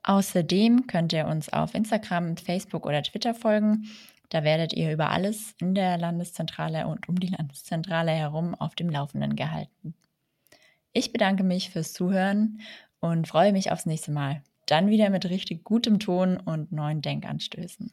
Außerdem 0.08 0.86
könnt 0.86 1.12
ihr 1.12 1.26
uns 1.26 1.52
auf 1.52 1.74
Instagram, 1.74 2.38
Facebook 2.38 2.86
oder 2.86 3.02
Twitter 3.02 3.34
folgen. 3.34 3.90
Da 4.30 4.42
werdet 4.42 4.72
ihr 4.72 4.90
über 4.90 5.10
alles 5.10 5.54
in 5.60 5.74
der 5.74 5.98
Landeszentrale 5.98 6.86
und 6.86 7.10
um 7.10 7.20
die 7.20 7.26
Landeszentrale 7.26 8.12
herum 8.12 8.54
auf 8.54 8.74
dem 8.74 8.88
Laufenden 8.88 9.36
gehalten. 9.36 9.92
Ich 10.94 11.12
bedanke 11.12 11.42
mich 11.44 11.68
fürs 11.68 11.92
Zuhören 11.92 12.62
und 13.00 13.28
freue 13.28 13.52
mich 13.52 13.70
aufs 13.70 13.84
nächste 13.84 14.10
Mal. 14.10 14.42
Dann 14.64 14.88
wieder 14.88 15.10
mit 15.10 15.26
richtig 15.26 15.62
gutem 15.62 15.98
Ton 15.98 16.38
und 16.38 16.72
neuen 16.72 17.02
Denkanstößen. 17.02 17.92